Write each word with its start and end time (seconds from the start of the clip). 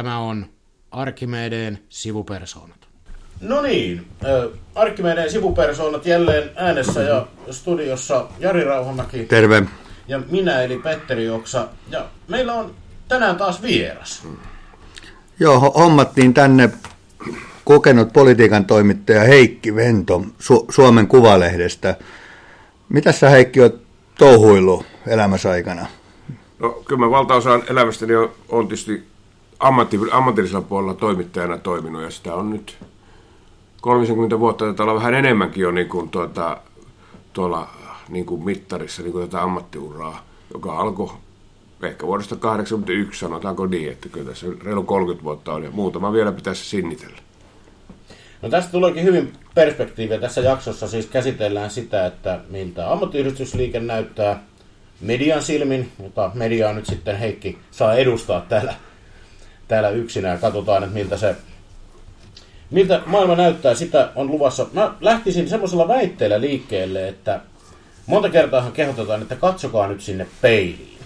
Tämä 0.00 0.18
on 0.18 0.46
Arkimedeen 0.90 1.78
sivupersoonat. 1.88 2.88
No 3.40 3.62
niin, 3.62 4.06
Arkimedeen 4.74 5.30
sivupersoonat 5.30 6.06
jälleen 6.06 6.50
äänessä 6.56 7.02
ja 7.02 7.26
studiossa 7.50 8.26
Jari 8.38 8.64
Rauhamäki. 8.64 9.24
Terve. 9.24 9.62
Ja 10.08 10.20
minä 10.30 10.62
eli 10.62 10.78
Petteri 10.78 11.30
Oksa. 11.30 11.68
Ja 11.90 12.06
meillä 12.28 12.54
on 12.54 12.74
tänään 13.08 13.36
taas 13.36 13.62
vieras. 13.62 14.22
Joo, 15.40 15.60
hommattiin 15.60 16.34
tänne 16.34 16.70
kokenut 17.64 18.12
politiikan 18.12 18.64
toimittaja 18.64 19.20
Heikki 19.20 19.74
Vento 19.74 20.22
Su- 20.38 20.66
Suomen 20.68 21.06
Kuvalehdestä. 21.06 21.96
Mitä 22.88 23.12
sä 23.12 23.30
Heikki 23.30 23.60
oot 23.60 23.80
touhuillut 24.18 24.86
elämässä 25.06 25.50
aikana? 25.50 25.86
No 26.58 26.70
kyllä 26.70 27.00
mä 27.00 27.10
valtaosaan 27.10 27.62
elämästäni 27.70 28.14
on, 28.14 28.32
on 28.48 28.68
tietysti 28.68 29.09
ammatti, 29.60 29.98
ammatillisella 30.10 30.62
puolella 30.62 30.94
toimittajana 30.94 31.58
toiminut 31.58 32.02
ja 32.02 32.10
sitä 32.10 32.34
on 32.34 32.50
nyt 32.50 32.78
30 33.80 34.38
vuotta, 34.38 34.64
taitaa 34.64 34.84
olla 34.84 34.94
vähän 34.94 35.14
enemmänkin 35.14 35.62
jo 35.62 35.70
niin 35.70 35.88
kuin 35.88 36.08
tuota, 36.08 36.58
tuolla 37.32 37.68
niin 38.08 38.26
kuin 38.26 38.44
mittarissa 38.44 39.02
niin 39.02 39.12
kuin 39.12 39.28
tätä 39.28 39.42
ammattiuraa, 39.42 40.24
joka 40.54 40.78
alkoi 40.78 41.10
ehkä 41.82 42.06
vuodesta 42.06 42.36
1981, 42.36 43.20
sanotaanko 43.20 43.66
niin, 43.66 43.92
että 43.92 44.08
kyllä 44.08 44.30
tässä 44.30 44.46
reilu 44.64 44.82
30 44.82 45.24
vuotta 45.24 45.52
on 45.52 45.62
ja 45.62 45.70
muutama 45.70 46.12
vielä 46.12 46.32
pitäisi 46.32 46.64
sinnitellä. 46.64 47.18
No 48.42 48.48
tästä 48.48 48.72
tuleekin 48.72 49.04
hyvin 49.04 49.32
perspektiiviä. 49.54 50.18
Tässä 50.18 50.40
jaksossa 50.40 50.88
siis 50.88 51.06
käsitellään 51.06 51.70
sitä, 51.70 52.06
että 52.06 52.40
miltä 52.50 52.92
ammattiyhdistysliike 52.92 53.80
näyttää 53.80 54.42
median 55.00 55.42
silmin, 55.42 55.92
jota 56.02 56.30
mediaa 56.34 56.72
nyt 56.72 56.86
sitten 56.86 57.18
Heikki 57.18 57.58
saa 57.70 57.94
edustaa 57.94 58.40
täällä, 58.48 58.74
täällä 59.70 59.90
yksinään. 59.90 60.38
Katsotaan, 60.38 60.82
että 60.82 60.94
miltä 60.94 61.16
se 61.16 61.36
miltä 62.70 63.02
maailma 63.06 63.34
näyttää, 63.34 63.74
sitä 63.74 64.10
on 64.14 64.26
luvassa. 64.26 64.66
Mä 64.72 64.94
lähtisin 65.00 65.48
semmoisella 65.48 65.88
väitteellä 65.88 66.40
liikkeelle, 66.40 67.08
että 67.08 67.40
monta 68.06 68.28
kertaa 68.28 68.70
kehotetaan, 68.70 69.22
että 69.22 69.36
katsokaa 69.36 69.86
nyt 69.86 70.00
sinne 70.00 70.26
peiliin. 70.40 70.98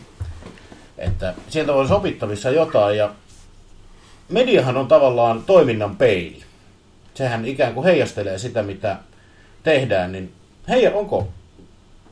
Että 0.98 1.34
sieltä 1.48 1.72
on 1.72 1.88
sopittavissa 1.88 2.50
jotain 2.50 2.98
ja 2.98 3.10
mediahan 4.28 4.76
on 4.76 4.88
tavallaan 4.88 5.42
toiminnan 5.42 5.96
peili. 5.96 6.42
Sehän 7.14 7.44
ikään 7.44 7.74
kuin 7.74 7.84
heijastelee 7.84 8.38
sitä, 8.38 8.62
mitä 8.62 8.96
tehdään, 9.62 10.12
niin 10.12 10.32
hei, 10.68 10.86
onko, 10.86 11.28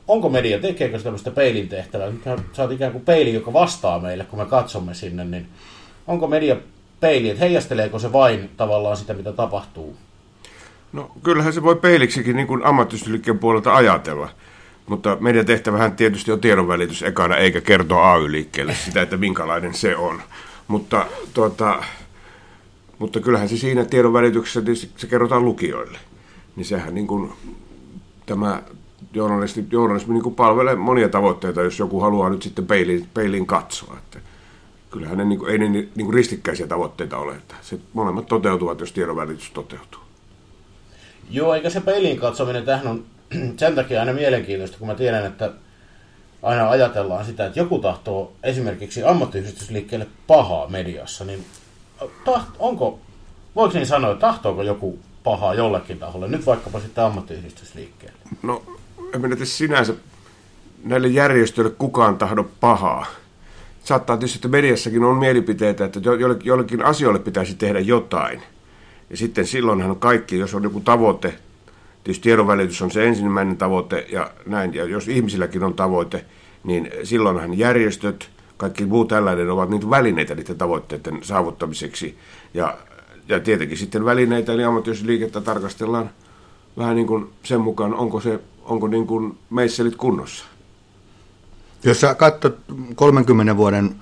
onko 0.07 0.29
media, 0.29 0.59
tekeekö 0.59 0.97
se 0.97 1.03
tämmöistä 1.03 1.31
peilin 1.31 1.69
tehtävää? 1.69 2.11
Sä 2.53 2.61
oot 2.61 2.71
ikään 2.71 2.91
kuin 2.91 3.05
peili, 3.05 3.33
joka 3.33 3.53
vastaa 3.53 3.99
meille, 3.99 4.23
kun 4.23 4.39
me 4.39 4.45
katsomme 4.45 4.93
sinne, 4.93 5.25
niin 5.25 5.47
onko 6.07 6.27
media 6.27 6.55
peili, 6.99 7.29
että 7.29 7.45
heijasteleeko 7.45 7.99
se 7.99 8.13
vain 8.13 8.49
tavallaan 8.57 8.97
sitä, 8.97 9.13
mitä 9.13 9.31
tapahtuu? 9.31 9.97
No 10.93 11.11
kyllähän 11.23 11.53
se 11.53 11.63
voi 11.63 11.75
peiliksikin 11.75 12.35
niin 12.35 12.47
kuin 12.47 12.61
puolelta 13.39 13.75
ajatella. 13.75 14.29
Mutta 14.85 15.17
meidän 15.19 15.45
tehtävähän 15.45 15.95
tietysti 15.95 16.31
on 16.31 16.41
tiedonvälitys 16.41 17.03
ekana, 17.03 17.37
eikä 17.37 17.61
kertoa 17.61 18.13
AY-liikkeelle 18.13 18.75
sitä, 18.75 19.01
että 19.01 19.17
minkälainen 19.17 19.73
se 19.73 19.95
on. 19.95 20.21
Mutta, 20.67 21.05
tuota, 21.33 21.83
mutta 22.99 23.19
kyllähän 23.19 23.49
se 23.49 23.57
siinä 23.57 23.85
tiedonvälityksessä 23.85 24.61
se 24.97 25.07
kerrotaan 25.07 25.45
lukijoille. 25.45 25.97
Niin 26.55 26.65
sehän 26.65 26.95
niin 26.95 27.07
kuin, 27.07 27.31
tämä 28.25 28.61
journalismi, 29.13 29.65
journalismi 29.71 30.13
niin 30.13 30.23
kuin 30.23 30.35
palvelee 30.35 30.75
monia 30.75 31.09
tavoitteita, 31.09 31.61
jos 31.61 31.79
joku 31.79 31.99
haluaa 31.99 32.29
nyt 32.29 32.41
sitten 32.41 32.67
peiliin, 32.67 33.07
peiliin 33.13 33.45
katsoa. 33.45 33.97
Että 33.97 34.19
kyllähän 34.93 35.17
ne, 35.17 35.25
niin 35.25 35.39
kuin, 35.39 35.51
ei 35.51 35.57
ne 35.57 35.69
niin 35.69 35.89
kuin 35.95 36.13
ristikkäisiä 36.13 36.67
tavoitteita 36.67 37.17
ole. 37.17 37.35
Että 37.35 37.55
se 37.61 37.79
molemmat 37.93 38.25
toteutuvat, 38.25 38.79
jos 38.79 38.91
tiedonvälitys 38.91 39.51
toteutuu. 39.51 40.01
Joo, 41.29 41.53
eikä 41.53 41.69
se 41.69 41.81
peiliin 41.81 42.19
katsominen, 42.19 42.65
tähän 42.65 42.87
on 42.87 43.05
sen 43.59 43.75
takia 43.75 43.99
aina 43.99 44.13
mielenkiintoista, 44.13 44.77
kun 44.77 44.87
mä 44.87 44.95
tiedän, 44.95 45.25
että 45.25 45.51
aina 46.43 46.69
ajatellaan 46.69 47.25
sitä, 47.25 47.45
että 47.45 47.59
joku 47.59 47.79
tahtoo 47.79 48.33
esimerkiksi 48.43 49.03
ammattiyhdistysliikkeelle 49.03 50.07
pahaa 50.27 50.67
mediassa, 50.67 51.25
niin 51.25 51.45
taht, 52.25 52.49
onko, 52.59 52.99
voiko 53.55 53.73
niin 53.73 53.87
sanoa, 53.87 54.11
että 54.11 54.21
tahtooko 54.21 54.63
joku 54.63 54.99
pahaa 55.23 55.53
jollekin 55.53 55.99
taholle, 55.99 56.27
nyt 56.27 56.45
vaikkapa 56.45 56.79
sitten 56.79 57.03
ammattiyhdistysliikkeelle? 57.03 58.17
No, 58.41 58.63
en 59.13 59.21
minä 59.21 59.35
sinänsä 59.43 59.93
näille 60.83 61.07
järjestöille 61.07 61.71
kukaan 61.77 62.17
tahdo 62.17 62.43
pahaa. 62.59 63.05
Saattaa 63.83 64.17
tietysti, 64.17 64.37
että 64.37 64.47
mediassakin 64.47 65.03
on 65.03 65.17
mielipiteitä, 65.17 65.85
että 65.85 65.99
jollekin 66.43 66.85
asioille 66.85 67.19
pitäisi 67.19 67.55
tehdä 67.55 67.79
jotain. 67.79 68.41
Ja 69.09 69.17
sitten 69.17 69.47
silloinhan 69.47 69.95
kaikki, 69.95 70.39
jos 70.39 70.55
on 70.55 70.63
joku 70.63 70.79
tavoite, 70.79 71.33
Tietysti 72.03 72.23
tiedonvälitys 72.23 72.81
on 72.81 72.91
se 72.91 73.07
ensimmäinen 73.07 73.57
tavoite 73.57 74.07
ja 74.11 74.31
näin, 74.45 74.73
ja 74.73 74.85
jos 74.85 75.07
ihmisilläkin 75.07 75.63
on 75.63 75.73
tavoite, 75.73 76.25
niin 76.63 76.91
silloinhan 77.03 77.57
järjestöt, 77.57 78.29
kaikki 78.57 78.85
muu 78.85 79.05
tällainen 79.05 79.51
ovat 79.51 79.69
niitä 79.69 79.89
välineitä 79.89 80.35
niiden 80.35 80.57
tavoitteiden 80.57 81.19
saavuttamiseksi. 81.21 82.17
Ja, 82.53 82.77
ja 83.29 83.39
tietenkin 83.39 83.77
sitten 83.77 84.05
välineitä, 84.05 84.53
eli 84.53 84.63
ammattiyhdistysliikettä 84.63 85.41
tarkastellaan 85.41 86.09
vähän 86.77 86.95
niin 86.95 87.07
kuin 87.07 87.29
sen 87.43 87.61
mukaan, 87.61 87.93
onko, 87.93 88.19
se, 88.19 88.39
onko 88.63 88.87
niin 88.87 89.07
kuin 89.07 89.37
meisselit 89.49 89.95
kunnossa. 89.95 90.45
Jos 91.83 92.01
sä 92.01 92.15
katsot 92.15 92.57
30 92.95 93.57
vuoden 93.57 93.95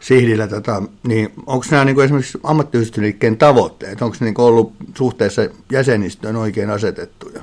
sihdillä, 0.00 0.46
tota, 0.46 0.82
niin 1.02 1.32
onko 1.46 1.66
nämä 1.70 1.84
niin 1.84 2.00
esimerkiksi 2.00 2.38
ammattiyhdistysliikkeen 2.42 3.36
tavoitteet, 3.36 4.02
onko 4.02 4.16
ne 4.20 4.26
niin 4.26 4.40
ollut 4.40 4.72
suhteessa 4.94 5.42
jäsenistöön 5.72 6.36
oikein 6.36 6.70
asetettuja? 6.70 7.42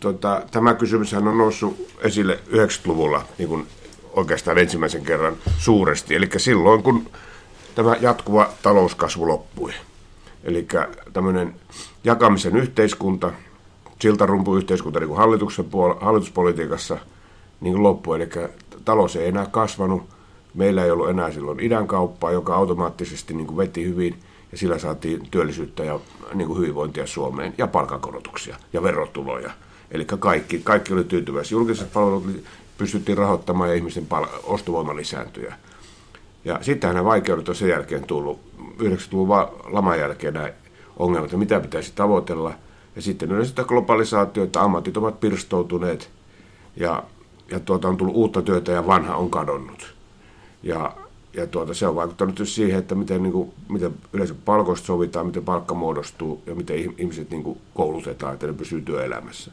Tota, 0.00 0.42
tämä 0.50 0.74
kysymys 0.74 1.14
on 1.14 1.38
noussut 1.38 1.88
esille 2.00 2.38
90-luvulla 2.50 3.24
niin 3.38 3.48
kuin 3.48 3.66
oikeastaan 4.12 4.58
ensimmäisen 4.58 5.04
kerran 5.04 5.36
suuresti, 5.58 6.14
eli 6.14 6.28
silloin 6.36 6.82
kun 6.82 7.10
tämä 7.74 7.96
jatkuva 8.00 8.50
talouskasvu 8.62 9.28
loppui. 9.28 9.72
Eli 10.44 10.66
tämmöinen 11.12 11.54
jakamisen 12.04 12.56
yhteiskunta, 12.56 13.32
siltarumpuyhteiskunta 14.00 15.00
niin 15.00 15.08
kuin 15.08 15.18
hallituksen 15.18 15.64
puol- 15.64 16.04
hallituspolitiikassa 16.04 16.98
niin 17.60 17.82
loppui, 17.82 18.16
eli 18.16 18.28
talous 18.86 19.16
ei 19.16 19.28
enää 19.28 19.46
kasvanut, 19.46 20.02
Meillä 20.56 20.84
ei 20.84 20.90
ollut 20.90 21.10
enää 21.10 21.32
silloin 21.32 21.60
idän 21.60 21.86
kauppaa, 21.86 22.32
joka 22.32 22.54
automaattisesti 22.54 23.34
niin 23.34 23.46
kuin 23.46 23.56
veti 23.56 23.84
hyvin 23.84 24.18
ja 24.52 24.58
sillä 24.58 24.78
saatiin 24.78 25.28
työllisyyttä 25.30 25.84
ja 25.84 26.00
niin 26.34 26.48
kuin 26.48 26.58
hyvinvointia 26.58 27.06
Suomeen 27.06 27.54
ja 27.58 27.66
palkankorotuksia 27.66 28.56
ja 28.72 28.82
verotuloja. 28.82 29.50
Eli 29.90 30.04
kaikki, 30.04 30.60
kaikki 30.64 30.92
oli 30.92 31.04
tyytyväisiä. 31.04 31.56
Julkiset 31.56 31.92
palvelut 31.92 32.24
pystyttiin 32.78 33.18
rahoittamaan 33.18 33.70
ja 33.70 33.76
ihmisten 33.76 34.06
pal- 34.06 34.26
ostovoima 34.44 34.96
lisääntyi. 34.96 35.48
Ja 36.44 36.58
sittenhän 36.60 36.94
nämä 36.94 37.04
vaikeudet 37.04 37.48
on 37.48 37.54
sen 37.54 37.68
jälkeen 37.68 38.04
tullut, 38.04 38.40
90-luvun 38.78 39.28
laman 39.64 39.98
jälkeen 39.98 40.34
nämä 40.34 40.50
ongelmat, 40.96 41.26
että 41.26 41.36
mitä 41.36 41.60
pitäisi 41.60 41.92
tavoitella. 41.94 42.54
Ja 42.96 43.02
sitten 43.02 43.30
yleensä 43.30 43.48
sitä 43.48 43.64
globalisaatiota, 43.64 44.60
ammatit 44.60 44.96
ovat 44.96 45.20
pirstoutuneet 45.20 46.10
ja, 46.76 47.02
ja 47.50 47.60
tuota, 47.60 47.88
on 47.88 47.96
tullut 47.96 48.16
uutta 48.16 48.42
työtä 48.42 48.72
ja 48.72 48.86
vanha 48.86 49.16
on 49.16 49.30
kadonnut. 49.30 49.94
Ja, 50.62 50.96
ja 51.32 51.46
tuota, 51.46 51.74
se 51.74 51.86
on 51.86 51.94
vaikuttanut 51.94 52.40
siihen, 52.44 52.78
että 52.78 52.94
miten, 52.94 53.22
niin 53.22 53.32
kuin, 53.32 53.52
miten 53.68 53.94
yleensä 54.12 54.34
palkoista 54.44 54.86
sovitaan, 54.86 55.26
miten 55.26 55.44
palkka 55.44 55.74
muodostuu 55.74 56.42
ja 56.46 56.54
miten 56.54 56.76
ihmiset 56.98 57.30
niin 57.30 57.42
kuin, 57.42 57.60
koulutetaan, 57.74 58.34
että 58.34 58.46
ne 58.46 58.52
pysyy 58.52 58.80
työelämässä. 58.82 59.50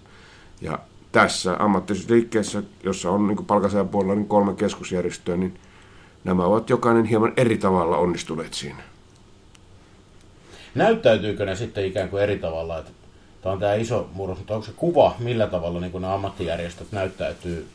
Ja 0.62 0.80
tässä 1.12 1.56
ammattisliikkeessä, 1.60 2.64
jossa 2.84 3.12
on 3.12 3.28
niin 3.28 3.46
palkansaajan 3.46 3.90
puolella 3.90 4.16
niin 4.16 4.28
kolme 4.28 4.54
keskusjärjestöä, 4.54 5.38
niin 5.38 5.60
nämä 6.24 6.46
ovat 6.46 6.70
jokainen 6.70 7.06
hieman 7.06 7.34
eri 7.38 7.58
tavalla 7.58 7.98
onnistuneet 7.98 8.54
siinä. 8.54 8.84
Näyttäytyykö 10.76 11.46
ne 11.46 11.56
sitten 11.56 11.86
ikään 11.86 12.10
kuin 12.10 12.24
eri 12.24 12.40
tavalla? 12.40 12.78
Että 12.78 12.92
tämä 13.42 13.54
on 13.54 13.60
tämä 13.60 13.74
iso 13.74 14.10
murros, 14.14 14.38
mutta 14.38 14.54
onko 14.54 14.66
se 14.66 14.72
kuva, 14.76 15.16
millä 15.20 15.48
tavalla 15.48 15.80
niin 15.80 15.92
nämä 15.94 16.14
ammattijärjestöt 16.14 16.92
näyttäytyy 16.92 17.68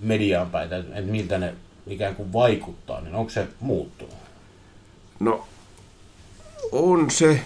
mediaan 0.00 0.50
päin, 0.50 0.72
että 0.72 1.00
miltä 1.00 1.38
ne 1.38 1.54
ikään 1.86 2.14
kuin 2.14 2.32
vaikuttaa, 2.32 3.00
niin 3.00 3.14
onko 3.14 3.30
se 3.30 3.48
muuttunut? 3.60 4.14
No, 5.20 5.46
on 6.72 7.10
se. 7.10 7.40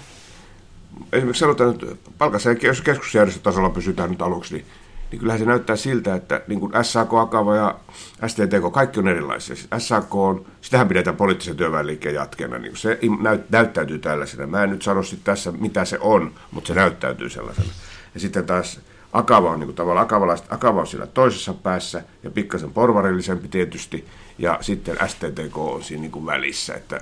Esimerkiksi 1.12 1.40
sanotaan, 1.40 1.70
että 1.70 1.86
palkansaajan 2.18 2.60
keskusjärjestötasolla 2.84 3.70
pysytään 3.70 4.10
nyt 4.10 4.22
aluksi, 4.22 4.54
niin, 4.54 4.66
niin 5.10 5.20
kyllähän 5.20 5.40
se 5.40 5.46
näyttää 5.46 5.76
siltä, 5.76 6.14
että 6.14 6.40
niin 6.48 6.60
kuin 6.60 6.72
SAK, 6.82 7.14
Akava 7.14 7.56
ja 7.56 7.78
STTK, 8.26 8.72
kaikki 8.72 9.00
on 9.00 9.08
erilaisia. 9.08 9.56
Siis 9.56 9.68
SAK 9.78 10.14
on, 10.14 10.46
sitähän 10.60 10.88
pidetään 10.88 11.16
poliittisen 11.16 11.56
työväenliikkeen 11.56 12.14
jatkeena, 12.14 12.58
niin 12.58 12.76
se 12.76 12.98
näyt, 13.20 13.50
näyttäytyy 13.50 13.98
tällaisena. 13.98 14.46
Mä 14.46 14.64
en 14.64 14.70
nyt 14.70 14.82
sano 14.82 15.00
tässä, 15.24 15.52
mitä 15.52 15.84
se 15.84 15.98
on, 16.00 16.34
mutta 16.50 16.68
se 16.68 16.74
näyttäytyy 16.74 17.28
sellaisena. 17.28 17.68
Ja 18.14 18.20
sitten 18.20 18.46
taas 18.46 18.80
Akava 19.12 19.50
on 19.50 19.60
niin 19.60 19.74
tavallaan 19.74 20.08
Akava 20.50 20.80
on 20.80 20.86
siellä 20.86 21.06
toisessa 21.06 21.54
päässä 21.54 22.02
ja 22.22 22.30
pikkasen 22.30 22.72
porvarillisempi 22.72 23.48
tietysti, 23.48 24.04
ja 24.38 24.58
sitten 24.60 24.96
STTK 25.06 25.56
on 25.56 25.82
siinä 25.82 26.00
niin 26.00 26.10
kuin 26.10 26.26
välissä, 26.26 26.74
että 26.74 27.00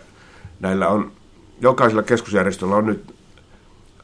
näillä 0.61 0.89
on, 0.89 1.13
jokaisella 1.61 2.03
keskusjärjestöllä 2.03 2.77
on 2.77 2.87
nyt 2.87 3.15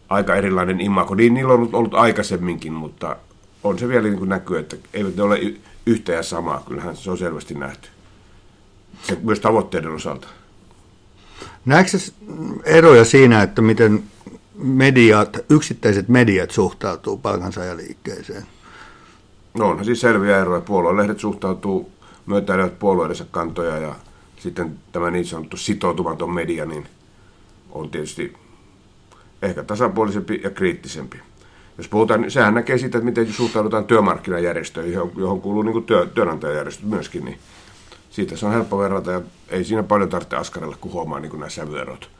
aika 0.08 0.34
erilainen 0.34 0.80
imago. 0.80 1.14
Niin 1.14 1.34
niillä 1.34 1.52
on 1.52 1.58
ollut, 1.58 1.74
ollut 1.74 1.94
aikaisemminkin, 1.94 2.72
mutta 2.72 3.16
on 3.64 3.78
se 3.78 3.88
vielä 3.88 4.08
niin 4.08 4.18
kuin 4.18 4.28
näkyy, 4.28 4.58
että 4.58 4.76
eivät 4.94 5.16
ne 5.16 5.22
ole 5.22 5.38
yhtä 5.86 6.12
ja 6.12 6.22
samaa. 6.22 6.62
Kyllähän 6.68 6.96
se 6.96 7.10
on 7.10 7.18
selvästi 7.18 7.54
nähty. 7.54 7.88
Se, 9.02 9.18
myös 9.22 9.40
tavoitteiden 9.40 9.90
osalta. 9.90 10.28
Näetkö 11.64 11.98
eroja 12.64 13.04
siinä, 13.04 13.42
että 13.42 13.62
miten 13.62 14.02
mediat, 14.54 15.36
yksittäiset 15.50 16.08
mediat 16.08 16.50
suhtautuu 16.50 17.16
palkansaajaliikkeeseen? 17.18 18.46
No 19.54 19.68
onhan 19.68 19.84
siis 19.84 20.00
selviä 20.00 20.40
eroja. 20.40 20.60
Puoluelehdet 20.60 21.20
suhtautuu 21.20 21.92
myötäilevät 22.26 22.78
puolueidensa 22.78 23.24
kantoja 23.30 23.78
ja 23.78 23.94
sitten 24.36 24.78
tämä 24.92 25.10
niin 25.10 25.24
sanottu 25.24 25.56
sitoutumaton 25.56 26.30
media 26.30 26.66
niin 26.66 26.86
on 27.70 27.90
tietysti 27.90 28.36
ehkä 29.42 29.62
tasapuolisempi 29.62 30.40
ja 30.44 30.50
kriittisempi. 30.50 31.20
Jos 31.78 31.88
puhutaan, 31.88 32.20
niin 32.20 32.30
sehän 32.30 32.54
näkee 32.54 32.78
siitä, 32.78 32.98
että 32.98 33.04
miten 33.04 33.32
suhtaudutaan 33.32 33.84
työmarkkinajärjestöihin, 33.84 34.92
johon, 34.92 35.40
kuuluu 35.40 35.62
niin 35.62 35.84
työ, 35.84 36.06
työnantajajärjestöt 36.06 36.86
myöskin, 36.86 37.24
niin 37.24 37.38
siitä 38.10 38.36
se 38.36 38.46
on 38.46 38.52
helppo 38.52 38.78
verrata 38.78 39.12
ja 39.12 39.20
ei 39.48 39.64
siinä 39.64 39.82
paljon 39.82 40.08
tarvitse 40.08 40.36
askarella, 40.36 40.76
kun 40.80 40.92
huomaa 40.92 41.20
niin 41.20 41.32
nämä 41.32 41.48
sävyerot 41.48 42.10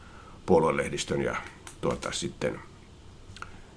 puoluelehdistön 0.47 1.23
ja 1.23 1.37
tuota, 1.83 2.13
sitten, 2.13 2.61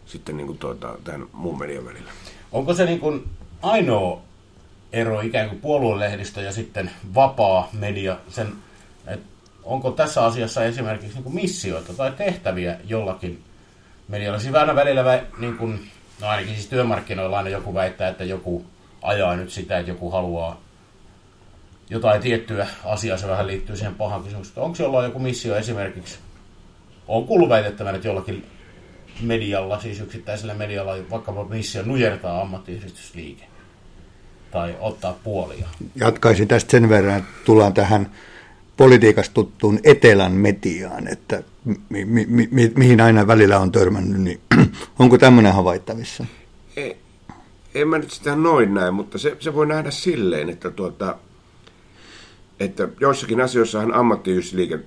sitten 0.05 0.37
niin 0.37 0.47
kuin 0.47 0.57
tuota, 0.57 0.97
tämän 1.03 1.27
muun 1.33 1.59
median 1.59 1.85
välillä. 1.85 2.11
Onko 2.51 2.73
se 2.73 2.85
niin 2.85 2.99
kuin 2.99 3.29
ainoa 3.61 4.21
ero 4.93 5.21
ikään 5.21 5.49
kuin 5.49 5.61
puoluelehdistö 5.61 6.41
ja 6.41 6.51
sitten 6.51 6.91
vapaa 7.15 7.69
media, 7.73 8.17
sen, 8.29 8.53
onko 9.63 9.91
tässä 9.91 10.25
asiassa 10.25 10.63
esimerkiksi 10.63 11.13
niin 11.13 11.23
kuin 11.23 11.35
missioita 11.35 11.93
tai 11.93 12.11
tehtäviä 12.11 12.77
jollakin 12.87 13.43
medialla? 14.07 14.39
Siis 14.39 14.55
aina 14.55 14.75
välillä, 14.75 15.23
niin 15.37 15.57
kuin, 15.57 15.91
no 16.21 16.27
ainakin 16.27 16.55
siis 16.55 16.67
työmarkkinoilla 16.67 17.37
aina 17.37 17.49
joku 17.49 17.73
väittää, 17.73 18.09
että 18.09 18.23
joku 18.23 18.65
ajaa 19.01 19.35
nyt 19.35 19.49
sitä, 19.49 19.77
että 19.77 19.91
joku 19.91 20.11
haluaa 20.11 20.61
jotain 21.89 22.21
tiettyä 22.21 22.67
asiaa, 22.85 23.17
se 23.17 23.27
vähän 23.27 23.47
liittyy 23.47 23.75
siihen 23.75 23.95
pahan 23.95 24.23
kysymykseen. 24.23 24.65
Onko 24.65 24.77
jollain 24.79 25.05
joku 25.05 25.19
missio 25.19 25.55
esimerkiksi, 25.55 26.19
on 27.07 27.27
kuullut 27.27 27.49
väitettävän, 27.49 27.95
että 27.95 28.07
jollakin 28.07 28.45
medialla, 29.21 29.79
siis 29.79 29.99
yksittäisellä 29.99 30.53
medialla, 30.53 30.95
vaikkapa 31.09 31.45
missio 31.45 31.83
nujertaa 31.83 32.41
ammattiyhdistysliike 32.41 33.43
tai 34.51 34.75
ottaa 34.79 35.19
puolia. 35.23 35.67
Jatkaisin 35.95 36.47
tästä 36.47 36.71
sen 36.71 36.89
verran, 36.89 37.17
että 37.17 37.31
tullaan 37.45 37.73
tähän 37.73 38.11
politiikasta 38.77 39.33
tuttuun 39.33 39.79
etelän 39.83 40.31
mediaan, 40.31 41.07
että 41.07 41.43
mi- 41.89 42.05
mi- 42.05 42.47
mi- 42.51 42.71
mihin 42.77 43.01
aina 43.01 43.27
välillä 43.27 43.59
on 43.59 43.71
törmännyt, 43.71 44.21
niin 44.21 44.39
onko 44.99 45.17
tämmöinen 45.17 45.53
havaittavissa? 45.53 46.25
Ei, 46.77 46.97
en 47.75 47.87
mä 47.87 47.97
nyt 47.97 48.11
sitä 48.11 48.35
noin 48.35 48.73
näe, 48.73 48.91
mutta 48.91 49.17
se, 49.17 49.37
se 49.39 49.53
voi 49.53 49.67
nähdä 49.67 49.91
silleen, 49.91 50.49
että, 50.49 50.71
tuota, 50.71 51.17
että 52.59 52.87
joissakin 52.99 53.41
asioissahan 53.41 53.93
ammattiyhdistysliike 53.93 54.79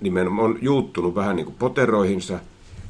nimenomaan 0.00 0.50
on 0.50 0.58
juuttunut 0.62 1.14
vähän 1.14 1.36
niin 1.36 1.46
kuin 1.46 1.56
poteroihinsa, 1.58 2.38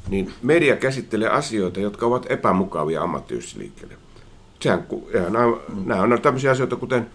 niin 0.09 0.33
media 0.41 0.75
käsittelee 0.75 1.29
asioita, 1.29 1.79
jotka 1.79 2.05
ovat 2.05 2.25
epämukavia 2.29 3.01
ammattiyhdistysliikkeelle. 3.01 3.95
Sehän, 4.59 4.85
ja 5.13 5.29
nämä, 5.29 5.57
nämä 5.85 6.01
on 6.01 6.21
tämmöisiä 6.21 6.51
asioita, 6.51 6.75
kuten 6.75 7.07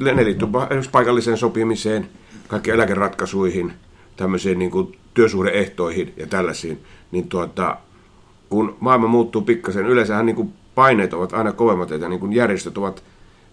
ne 0.00 0.24
liittyy 0.24 0.48
esimerkiksi 0.48 0.90
paikalliseen 0.90 1.36
sopimiseen, 1.36 2.08
kaikkiin 2.48 2.74
eläkeratkaisuihin, 2.74 3.72
tämmöisiin 4.16 4.58
niin 4.58 4.70
kuin 4.70 4.98
työsuhdeehtoihin 5.14 6.12
ja 6.16 6.26
tällaisiin, 6.26 6.80
niin 7.10 7.28
tuota, 7.28 7.76
kun 8.48 8.76
maailma 8.80 9.06
muuttuu 9.06 9.42
pikkasen, 9.42 9.86
yleensähän 9.86 10.26
niin 10.26 10.36
kuin 10.36 10.52
paineet 10.74 11.14
ovat 11.14 11.32
aina 11.32 11.52
kovemmat, 11.52 11.92
että 11.92 12.08
niin 12.08 12.20
kuin 12.20 12.32
järjestöt 12.32 12.78
ovat 12.78 13.02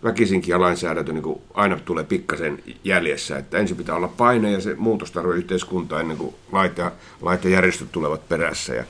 väkisinkin 0.04 0.52
ja 0.52 0.60
lainsäädäntö 0.60 1.14
niin 1.14 1.42
aina 1.54 1.80
tulee 1.86 2.04
pikkasen 2.04 2.64
jäljessä, 2.84 3.38
että 3.38 3.58
ensin 3.58 3.78
pitää 3.78 3.96
olla 3.96 4.08
paine 4.08 4.52
ja 4.52 4.62
se 4.62 4.76
muutos 4.76 5.12
tarvitsee 5.12 5.38
yhteiskuntaa 5.38 6.00
ennen 6.00 6.18
kuin 6.18 6.36
lait 6.52 6.78
ja, 6.78 6.92
lait 7.22 7.44
ja 7.44 7.50
järjestöt 7.50 7.92
tulevat 7.92 8.30
perässä. 8.30 8.74
Ja 8.74 8.84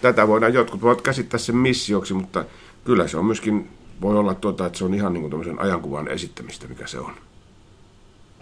tätä 0.00 0.28
voidaan, 0.28 0.54
jotkut 0.54 0.82
voivat 0.82 1.02
käsittää 1.02 1.38
sen 1.38 1.56
missioksi, 1.56 2.14
mutta 2.14 2.44
kyllä 2.84 3.08
se 3.08 3.16
on 3.16 3.24
myöskin, 3.24 3.68
voi 4.00 4.18
olla 4.18 4.34
tuota, 4.34 4.66
että 4.66 4.78
se 4.78 4.84
on 4.84 4.94
ihan 4.94 5.12
niin 5.12 5.30
kuin 5.30 5.58
ajankuvan 5.58 6.08
esittämistä, 6.08 6.66
mikä 6.68 6.86
se 6.86 6.98
on. 6.98 7.14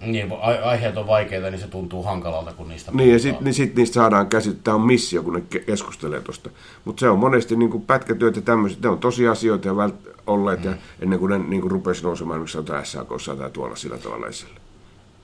Niin, 0.00 0.32
aiheet 0.64 0.96
on 0.96 1.06
vaikeita, 1.06 1.50
niin 1.50 1.60
se 1.60 1.66
tuntuu 1.66 2.02
hankalalta, 2.02 2.52
kun 2.52 2.68
niistä 2.68 2.90
Niin, 2.94 3.12
ja 3.12 3.18
sitten 3.18 3.44
niin 3.44 3.54
sit 3.54 3.74
niistä 3.74 3.94
saadaan 3.94 4.26
käsittää, 4.26 4.74
on 4.74 4.80
missio, 4.80 5.22
kun 5.22 5.34
ne 5.34 5.40
keskustelee 5.40 6.20
tuosta. 6.20 6.50
Mutta 6.84 7.00
se 7.00 7.08
on 7.08 7.18
monesti 7.18 7.56
niin 7.56 7.70
kuin 7.70 7.82
pätkätyöt 7.82 8.36
ja 8.36 8.42
tämmöiset, 8.42 8.82
ne 8.82 8.88
on 8.88 8.98
tosiasioita 8.98 9.68
ja 9.68 9.74
vält- 9.74 10.18
olleet, 10.26 10.64
mm. 10.64 10.70
ja 10.70 10.76
ennen 11.00 11.18
kuin 11.18 11.30
ne 11.30 11.38
niin 11.38 11.60
kuin 11.60 11.70
rupesi 11.70 12.02
nousemaan, 12.02 12.40
miksi 12.40 12.52
sanotaan 12.52 12.86
SAKssa 12.86 13.36
tai 13.36 13.50
tuolla 13.50 13.76
sillä 13.76 13.98
tavalla 13.98 14.26
esille. 14.26 14.60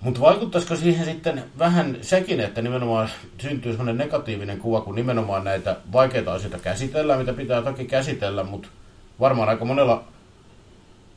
Mutta 0.00 0.20
vaikuttaisiko 0.20 0.76
siihen 0.76 1.04
sitten 1.04 1.44
vähän 1.58 1.96
sekin, 2.00 2.40
että 2.40 2.62
nimenomaan 2.62 3.08
syntyy 3.38 3.72
sellainen 3.72 3.98
negatiivinen 3.98 4.58
kuva, 4.58 4.80
kun 4.80 4.94
nimenomaan 4.94 5.44
näitä 5.44 5.76
vaikeita 5.92 6.32
asioita 6.32 6.58
käsitellään, 6.58 7.18
mitä 7.18 7.32
pitää 7.32 7.62
toki 7.62 7.84
käsitellä, 7.84 8.44
mutta 8.44 8.68
varmaan 9.20 9.48
aika 9.48 9.64
monella 9.64 10.04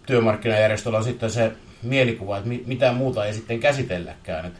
työmarkkinajärjestöllä 0.06 0.98
on 0.98 1.04
sitten 1.04 1.32
se 1.32 1.52
mielikuva, 1.84 2.38
että 2.38 2.50
mitään 2.66 2.96
muuta 2.96 3.26
ei 3.26 3.34
sitten 3.34 3.60
käsitelläkään. 3.60 4.46
Et 4.46 4.54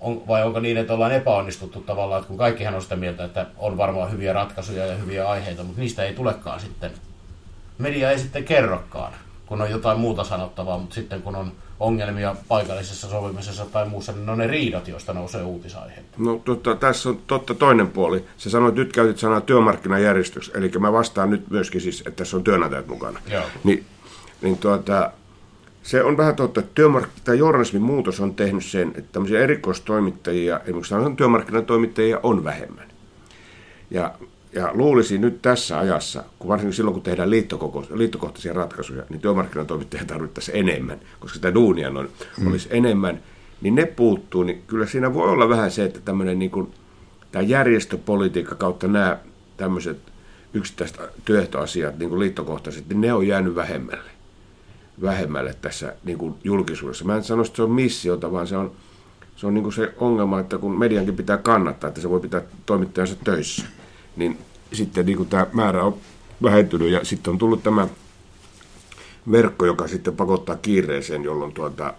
on, 0.00 0.22
vai 0.28 0.44
onko 0.44 0.60
niin, 0.60 0.76
että 0.76 0.94
ollaan 0.94 1.12
epäonnistuttu 1.12 1.80
tavallaan, 1.80 2.18
että 2.18 2.28
kun 2.28 2.38
kaikkihan 2.38 2.74
on 2.74 2.82
sitä 2.82 2.96
mieltä, 2.96 3.24
että 3.24 3.46
on 3.58 3.76
varmaan 3.76 4.12
hyviä 4.12 4.32
ratkaisuja 4.32 4.86
ja 4.86 4.96
hyviä 4.96 5.28
aiheita, 5.28 5.62
mutta 5.62 5.80
niistä 5.80 6.04
ei 6.04 6.14
tulekaan 6.14 6.60
sitten, 6.60 6.90
media 7.78 8.10
ei 8.10 8.18
sitten 8.18 8.44
kerrokaan, 8.44 9.12
kun 9.46 9.62
on 9.62 9.70
jotain 9.70 9.98
muuta 9.98 10.24
sanottavaa, 10.24 10.78
mutta 10.78 10.94
sitten 10.94 11.22
kun 11.22 11.36
on 11.36 11.52
ongelmia 11.80 12.36
paikallisessa 12.48 13.08
sovimisessa 13.08 13.66
tai 13.66 13.88
muussa, 13.88 14.12
niin 14.12 14.26
ne 14.26 14.32
on 14.32 14.38
ne 14.38 14.46
riidat, 14.46 14.88
joista 14.88 15.12
nousee 15.12 15.42
uutisaiheita. 15.42 16.08
No 16.18 16.40
totta, 16.44 16.76
tässä 16.76 17.08
on 17.08 17.18
totta 17.26 17.54
toinen 17.54 17.88
puoli. 17.88 18.24
Se 18.36 18.50
sanoi, 18.50 18.68
että 18.68 18.80
nyt 18.80 18.92
käytit 18.92 19.18
sanaa 19.18 19.40
työmarkkinajärjestys, 19.40 20.50
eli 20.54 20.70
mä 20.78 20.92
vastaan 20.92 21.30
nyt 21.30 21.50
myöskin 21.50 21.80
siis, 21.80 22.00
että 22.00 22.10
tässä 22.10 22.36
on 22.36 22.44
työnantajat 22.44 22.86
mukana. 22.86 23.20
Joo. 23.30 23.44
Niin, 23.64 23.84
niin 24.42 24.58
tuota, 24.58 25.12
se 25.82 26.02
on 26.02 26.16
vähän 26.16 26.36
totta, 26.36 26.60
että 26.60 26.82
työmark- 26.82 27.20
tämä 27.24 27.34
journalismin 27.36 27.82
muutos 27.82 28.20
on 28.20 28.34
tehnyt 28.34 28.64
sen, 28.64 28.88
että 28.88 29.12
tämmöisiä 29.12 29.40
erikoistoimittajia, 29.40 30.60
esimerkiksi 30.60 30.94
työmarkkinatoimittajia 31.16 32.20
on 32.22 32.44
vähemmän. 32.44 32.88
Ja, 33.90 34.14
ja 34.52 34.70
luulisin 34.74 35.20
nyt 35.20 35.42
tässä 35.42 35.78
ajassa, 35.78 36.24
kun 36.38 36.48
varsinkin 36.48 36.74
silloin 36.74 36.94
kun 36.94 37.02
tehdään 37.02 37.30
liittokohtaisia 37.94 38.52
ratkaisuja, 38.52 39.02
niin 39.08 39.20
työmarkkinatoimittajia 39.20 40.06
tarvittaisiin 40.06 40.68
enemmän, 40.68 41.00
koska 41.20 41.34
sitä 41.34 41.54
duunia 41.54 41.88
on, 41.88 42.08
hmm. 42.38 42.46
olisi 42.50 42.68
enemmän, 42.70 43.20
niin 43.60 43.74
ne 43.74 43.86
puuttuu, 43.86 44.42
niin 44.42 44.62
kyllä 44.66 44.86
siinä 44.86 45.14
voi 45.14 45.28
olla 45.28 45.48
vähän 45.48 45.70
se, 45.70 45.84
että 45.84 46.00
tämmöinen 46.04 46.38
niin 46.38 46.50
kuin, 46.50 46.74
tämä 47.32 47.42
järjestöpolitiikka 47.42 48.54
kautta 48.54 48.88
nämä 48.88 49.18
tämmöiset 49.56 49.98
yksittäiset 50.54 51.00
työehtoasiat, 51.24 51.98
niin 51.98 52.08
kuin 52.08 52.20
liittokohtaiset, 52.20 52.88
niin 52.88 53.00
ne 53.00 53.12
on 53.12 53.26
jäänyt 53.26 53.54
vähemmälle 53.54 54.11
vähemmälle 55.02 55.54
tässä 55.60 55.94
niin 56.04 56.18
kuin 56.18 56.34
julkisuudessa. 56.44 57.04
Mä 57.04 57.16
en 57.16 57.24
sano, 57.24 57.42
että 57.42 57.56
se 57.56 57.62
on 57.62 57.70
missiota, 57.70 58.32
vaan 58.32 58.46
se 58.46 58.56
on, 58.56 58.72
se 59.36 59.46
on 59.46 59.54
niin 59.54 59.62
kuin 59.62 59.72
se 59.72 59.94
ongelma, 59.96 60.40
että 60.40 60.58
kun 60.58 60.78
mediankin 60.78 61.16
pitää 61.16 61.38
kannattaa, 61.38 61.88
että 61.88 62.00
se 62.00 62.10
voi 62.10 62.20
pitää 62.20 62.42
toimittajansa 62.66 63.16
töissä, 63.24 63.64
niin 64.16 64.38
sitten 64.72 65.06
niin 65.06 65.16
kuin 65.16 65.28
tämä 65.28 65.46
määrä 65.52 65.84
on 65.84 65.96
vähentynyt 66.42 66.90
ja 66.90 67.04
sitten 67.04 67.30
on 67.30 67.38
tullut 67.38 67.62
tämä 67.62 67.88
verkko, 69.32 69.66
joka 69.66 69.88
sitten 69.88 70.16
pakottaa 70.16 70.56
kiireeseen, 70.56 71.24
jolloin 71.24 71.52
tuota, 71.52 71.94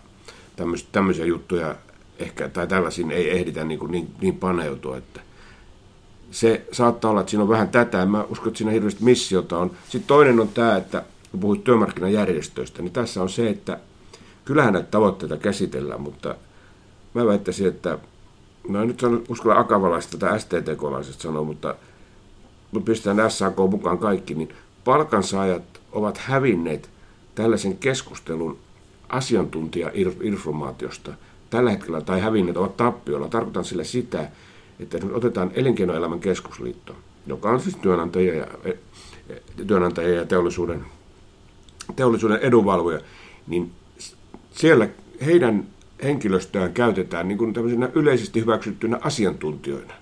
tämmöisiä 0.92 1.26
juttuja 1.26 1.76
ehkä, 2.20 2.50
tai 2.50 2.68
tällaisiin 2.68 3.12
ei 3.12 3.38
ehditä 3.38 3.64
niin, 3.64 3.80
kuin 3.80 3.92
niin, 3.92 4.16
niin 4.22 4.38
paneutua, 4.38 4.98
että 4.98 5.20
se 6.32 6.66
saattaa 6.72 7.12
olla, 7.12 7.22
että 7.22 7.30
siinä 7.30 7.44
on 7.44 7.50
vähän 7.50 7.70
tätä. 7.70 8.06
Mä 8.06 8.24
uskon, 8.30 8.48
että 8.48 8.58
siinä 8.58 8.72
hirveästi 8.72 9.04
missiota 9.04 9.58
on. 9.58 9.72
Sitten 9.84 10.08
toinen 10.08 10.40
on 10.40 10.48
tämä, 10.48 10.78
että 10.78 11.04
kun 11.34 11.40
puhuit 11.40 11.64
työmarkkinajärjestöistä, 11.64 12.82
niin 12.82 12.94
tässä 12.94 13.22
on 13.22 13.30
se, 13.30 13.50
että 13.50 13.80
kyllähän 14.46 14.74
näitä 14.74 14.88
tavoitteita 14.92 15.38
käsitellään, 15.38 16.02
mutta 16.02 16.36
mä 17.14 17.26
väittäisin, 17.26 17.68
että 17.68 17.98
mä 18.68 18.86
nyt 18.86 19.00
sanon, 19.00 19.24
uskalla 19.30 19.60
akavalaista 19.60 20.18
tai 20.18 20.40
STTK-laiset 20.40 21.22
sanoa, 21.22 21.44
mutta 21.44 21.76
me 22.72 22.82
pistetään 22.82 23.32
SAK 23.32 23.58
mukaan 23.58 23.98
kaikki, 23.98 24.36
niin 24.36 24.54
palkansaajat 24.84 25.64
ovat 25.92 26.18
hävinneet 26.18 26.90
tällaisen 27.36 27.78
keskustelun 27.78 28.58
asiantuntija-informaatiosta 29.10 31.14
tällä 31.50 31.72
hetkellä, 31.72 32.02
tai 32.02 32.22
hävinneet 32.22 32.58
ovat 32.58 32.78
tappiolla. 32.78 33.28
Tarkoitan 33.28 33.66
sillä 33.66 33.84
sitä, 33.84 34.30
että 34.80 34.98
nyt 34.98 35.14
otetaan 35.14 35.52
elinkeinoelämän 35.54 36.20
keskusliitto, 36.20 36.96
joka 37.28 37.50
on 37.50 37.60
siis 37.60 37.76
työnantajia 37.76 38.36
ja, 38.36 38.48
e, 38.64 38.70
e, 39.30 39.42
työnantajia 39.68 40.16
ja 40.16 40.26
teollisuuden 40.26 40.86
teollisuuden 41.96 42.40
edunvalvoja, 42.40 43.00
niin 43.48 43.72
siellä 44.52 44.90
heidän, 45.26 45.68
henkilöstöään 46.04 46.74
käytetään 46.74 47.28
niin 47.28 47.38
kuin 47.38 47.54
tämmöisenä 47.54 47.90
yleisesti 47.94 48.42
hyväksyttynä 48.42 49.00
asiantuntijoina. 49.02 49.94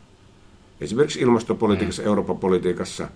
Esimerkiksi 0.82 1.20
ilmastopolitiikassa, 1.20 2.02
mm. 2.02 2.08
Euroopan 2.08 2.38
politiikassa 2.38 3.08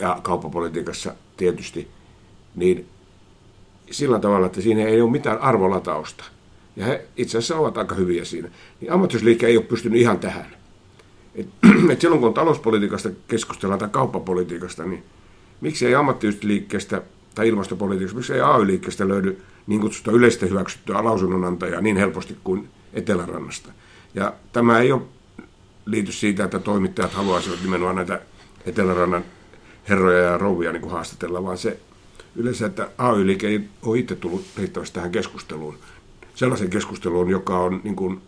ja 0.00 0.18
kauppapolitiikassa 0.22 1.14
tietysti, 1.36 1.88
niin 2.54 2.86
sillä 3.90 4.18
tavalla, 4.18 4.46
että 4.46 4.60
siinä 4.60 4.84
ei 4.84 5.00
ole 5.00 5.10
mitään 5.10 5.38
arvolatausta. 5.38 6.24
Ja 6.76 6.86
he 6.86 7.04
itse 7.16 7.38
asiassa 7.38 7.56
ovat 7.56 7.78
aika 7.78 7.94
hyviä 7.94 8.24
siinä. 8.24 8.48
Niin 8.80 8.92
ammattiyhdistysliike 8.92 9.46
ei 9.46 9.56
ole 9.56 9.64
pystynyt 9.64 10.00
ihan 10.00 10.18
tähän. 10.18 10.46
Et, 11.34 11.48
et 11.90 12.00
silloin 12.00 12.20
kun 12.20 12.34
talouspolitiikasta 12.34 13.10
keskustellaan 13.28 13.78
tai 13.78 13.88
kauppapolitiikasta, 13.88 14.84
niin 14.84 15.04
miksi 15.60 15.86
ei 15.86 15.94
ammattiyhdistysliikkeestä 15.94 17.02
tai 17.36 17.48
ilmastopolitiikasta, 17.48 18.16
miksi 18.16 18.32
ei 18.32 18.40
AY-liikkeestä 18.40 19.08
löydy 19.08 19.42
niin 19.66 19.80
kutsusta 19.80 20.12
yleistä 20.12 20.46
hyväksyttyä 20.46 21.04
lausunnonantajaa 21.04 21.80
niin 21.80 21.96
helposti 21.96 22.36
kuin 22.44 22.68
Etelärannasta. 22.92 23.72
Ja 24.14 24.34
tämä 24.52 24.78
ei 24.78 24.92
ole 24.92 25.02
liity 25.86 26.12
siitä, 26.12 26.44
että 26.44 26.58
toimittajat 26.58 27.12
haluaisivat 27.12 27.62
nimenomaan 27.62 27.96
näitä 27.96 28.20
Etelärannan 28.66 29.24
herroja 29.88 30.22
ja 30.22 30.38
rouvia 30.38 30.72
niin 30.72 30.80
kuin 30.80 30.92
haastatella, 30.92 31.44
vaan 31.44 31.58
se 31.58 31.80
yleensä, 32.36 32.66
että 32.66 32.88
AY-liike 32.98 33.48
ei 33.48 33.68
ole 33.82 33.98
itse 33.98 34.16
tullut 34.16 34.44
riittävästi 34.56 34.94
tähän 34.94 35.12
keskusteluun. 35.12 35.78
Sellaisen 36.34 36.70
keskusteluun, 36.70 37.30
joka 37.30 37.58
on 37.58 37.80
niin 37.84 37.96
kuin, 37.96 38.22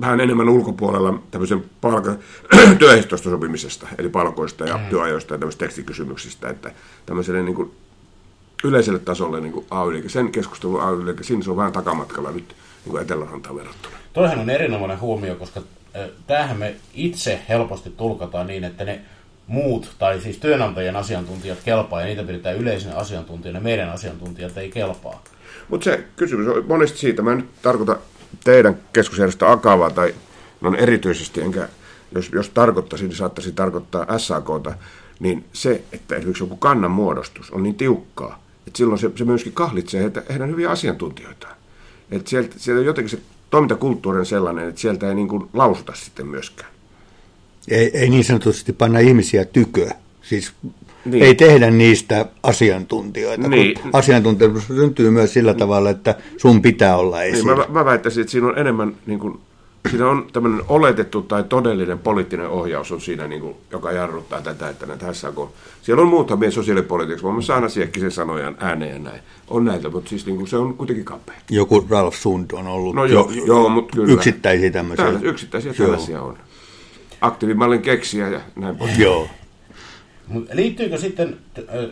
vähän 0.00 0.20
enemmän 0.20 0.48
ulkopuolella 0.48 1.22
tämmöisen 1.30 1.64
palka, 1.80 2.14
työehtoista 2.78 3.30
sopimisesta, 3.30 3.88
eli 3.98 4.08
palkoista 4.08 4.64
ja 4.64 4.76
mm. 4.76 4.84
työajoista 4.84 5.34
ja 5.34 5.38
tämmöisistä 5.38 5.64
tekstikysymyksistä, 5.64 6.48
että 6.48 6.72
tämmöiselle 7.06 7.42
niin 7.42 7.54
kuin 7.54 7.70
yleiselle 8.64 8.98
tasolle 8.98 9.40
niin 9.40 9.52
kuin 9.52 9.66
AY-liike, 9.70 10.08
sen 10.08 10.32
keskustelun 10.32 10.82
AY-liike, 10.82 11.22
siinä 11.22 11.42
se 11.42 11.50
on 11.50 11.56
vähän 11.56 11.72
takamatkalla 11.72 12.30
nyt 12.30 12.48
niin 12.84 12.90
kuin 12.90 13.02
Etelärantaan 13.02 13.56
verrattuna. 13.56 13.96
Toihan 14.12 14.38
on 14.38 14.50
erinomainen 14.50 15.00
huomio, 15.00 15.34
koska 15.34 15.62
tämähän 16.26 16.58
me 16.58 16.74
itse 16.94 17.40
helposti 17.48 17.90
tulkataan 17.90 18.46
niin, 18.46 18.64
että 18.64 18.84
ne 18.84 19.00
muut, 19.46 19.94
tai 19.98 20.20
siis 20.20 20.38
työnantajien 20.38 20.96
asiantuntijat 20.96 21.58
kelpaa, 21.64 22.00
ja 22.00 22.06
niitä 22.06 22.22
pidetään 22.22 22.56
yleisenä 22.56 22.96
asiantuntijana, 22.96 23.60
meidän 23.60 23.90
asiantuntijat 23.90 24.58
ei 24.58 24.70
kelpaa. 24.70 25.24
Mutta 25.68 25.84
se 25.84 26.04
kysymys 26.16 26.48
on 26.48 26.64
monesti 26.68 26.98
siitä, 26.98 27.22
mä 27.22 27.32
en 27.32 27.38
nyt 27.38 27.62
tarkoita 27.62 27.96
teidän 28.44 28.78
keskusjärjestö 28.92 29.50
Akavaa 29.50 29.90
tai 29.90 30.14
no 30.60 30.74
erityisesti, 30.78 31.40
enkä 31.40 31.68
jos, 32.14 32.30
jos 32.32 32.48
tarkoittaisi, 32.48 33.04
niin 33.04 33.16
saattaisi 33.16 33.52
tarkoittaa 33.52 34.18
SAKta, 34.18 34.74
niin 35.20 35.44
se, 35.52 35.82
että 35.92 36.16
esimerkiksi 36.16 36.42
joku 36.42 36.56
kannan 36.56 36.90
muodostus 36.90 37.50
on 37.50 37.62
niin 37.62 37.74
tiukkaa, 37.74 38.42
että 38.66 38.78
silloin 38.78 38.98
se, 38.98 39.10
se 39.16 39.24
myöskin 39.24 39.52
kahlitsee 39.52 40.02
heitä, 40.02 40.22
heidän 40.30 40.50
hyviä 40.50 40.70
asiantuntijoitaan. 40.70 41.56
Että 42.10 42.30
sieltä, 42.30 42.54
sieltä 42.58 42.82
jotenkin 42.82 43.10
se 43.10 43.22
toimintakulttuuri 43.50 44.18
on 44.18 44.26
sellainen, 44.26 44.68
että 44.68 44.80
sieltä 44.80 45.08
ei 45.08 45.14
niin 45.14 45.28
kuin 45.28 45.48
lausuta 45.52 45.92
sitten 45.94 46.26
myöskään. 46.26 46.70
Ei, 47.68 47.98
ei 47.98 48.10
niin 48.10 48.24
sanotusti 48.24 48.72
panna 48.72 48.98
ihmisiä 48.98 49.44
tyköä. 49.44 49.94
Siis 50.22 50.52
niin. 51.04 51.24
ei 51.24 51.34
tehdä 51.34 51.70
niistä 51.70 52.26
asiantuntijoita. 52.42 53.48
Niin. 53.48 53.80
Kun 53.82 53.90
asiantuntijuus 53.92 54.66
syntyy 54.66 55.10
myös 55.10 55.32
sillä 55.32 55.54
tavalla, 55.54 55.90
että 55.90 56.14
sun 56.36 56.62
pitää 56.62 56.96
olla 56.96 57.22
esillä. 57.22 57.54
Niin, 57.54 57.72
mä, 57.72 57.80
mä 57.80 57.84
väittäisin, 57.84 58.20
että 58.20 58.32
siinä 58.32 58.46
on 58.46 58.58
enemmän, 58.58 58.96
niin 59.06 59.18
kuin, 59.18 59.40
siinä 59.90 60.08
on 60.08 60.26
tämmöinen 60.32 60.60
oletettu 60.68 61.22
tai 61.22 61.44
todellinen 61.44 61.98
poliittinen 61.98 62.48
ohjaus 62.48 62.92
on 62.92 63.00
siinä, 63.00 63.26
niin 63.26 63.40
kuin, 63.40 63.54
joka 63.70 63.92
jarruttaa 63.92 64.40
tätä, 64.40 64.68
että 64.68 64.86
näitä 64.86 65.06
kun 65.34 65.50
Siellä 65.82 66.02
on 66.02 66.08
muutamia 66.08 66.50
sosiaalipolitiikassa, 66.50 67.32
mä 67.32 67.42
saan 67.42 67.70
Siekkisen 67.70 68.10
sanojan 68.10 68.56
ääneen 68.60 68.92
ja 68.92 68.98
näin. 68.98 69.20
On 69.48 69.64
näitä, 69.64 69.88
mutta 69.88 70.08
siis 70.08 70.26
niin 70.26 70.36
kuin, 70.36 70.48
se 70.48 70.56
on 70.56 70.74
kuitenkin 70.74 71.04
kapea. 71.04 71.34
Joku 71.50 71.86
Ralf 71.90 72.14
Sund 72.14 72.50
on 72.52 72.66
ollut 72.66 72.94
no, 72.94 73.04
jo, 73.04 73.30
jo, 73.34 73.44
joo, 73.44 73.68
mutta 73.68 73.96
kyllä. 73.96 74.12
yksittäisiä 74.12 74.70
tämmöisiä. 74.70 75.04
Tällaisia, 75.04 75.30
yksittäisiä 75.30 75.74
tällaisia 75.74 76.22
on. 76.22 76.38
Aktiivimallin 77.20 77.82
keksiä 77.82 78.28
ja 78.28 78.40
näin 78.56 78.76
pois. 78.76 78.98
Joo. 78.98 79.28
Liittyykö, 80.52 80.98
sitten, 80.98 81.38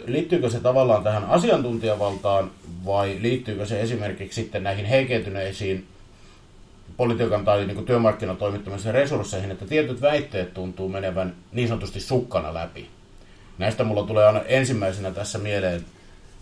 liittyykö 0.07 0.51
se 0.51 0.61
tavallaan 0.61 1.03
tähän 1.03 1.25
asiantuntijavaltaan 1.25 2.51
vai 2.87 3.19
liittyykö 3.21 3.67
se 3.67 3.81
esimerkiksi 3.81 4.43
sitten 4.43 4.62
näihin 4.62 4.85
heikentyneisiin 4.85 5.87
politiikan 6.97 7.45
tai 7.45 7.67
niin 7.67 7.85
työmarkkinatoimittamisen 7.85 8.95
resursseihin, 8.95 9.51
että 9.51 9.67
tietyt 9.67 10.01
väitteet 10.01 10.55
tuntuu 10.55 10.89
menevän 10.89 11.35
niin 11.53 11.69
sanotusti 11.69 12.01
sukkana 12.01 12.55
läpi. 12.55 12.89
Näistä 13.59 13.85
mulla 13.85 14.07
tulee 14.07 14.27
aina 14.27 14.41
ensimmäisenä 14.41 15.11
tässä 15.11 15.39
mieleen 15.39 15.85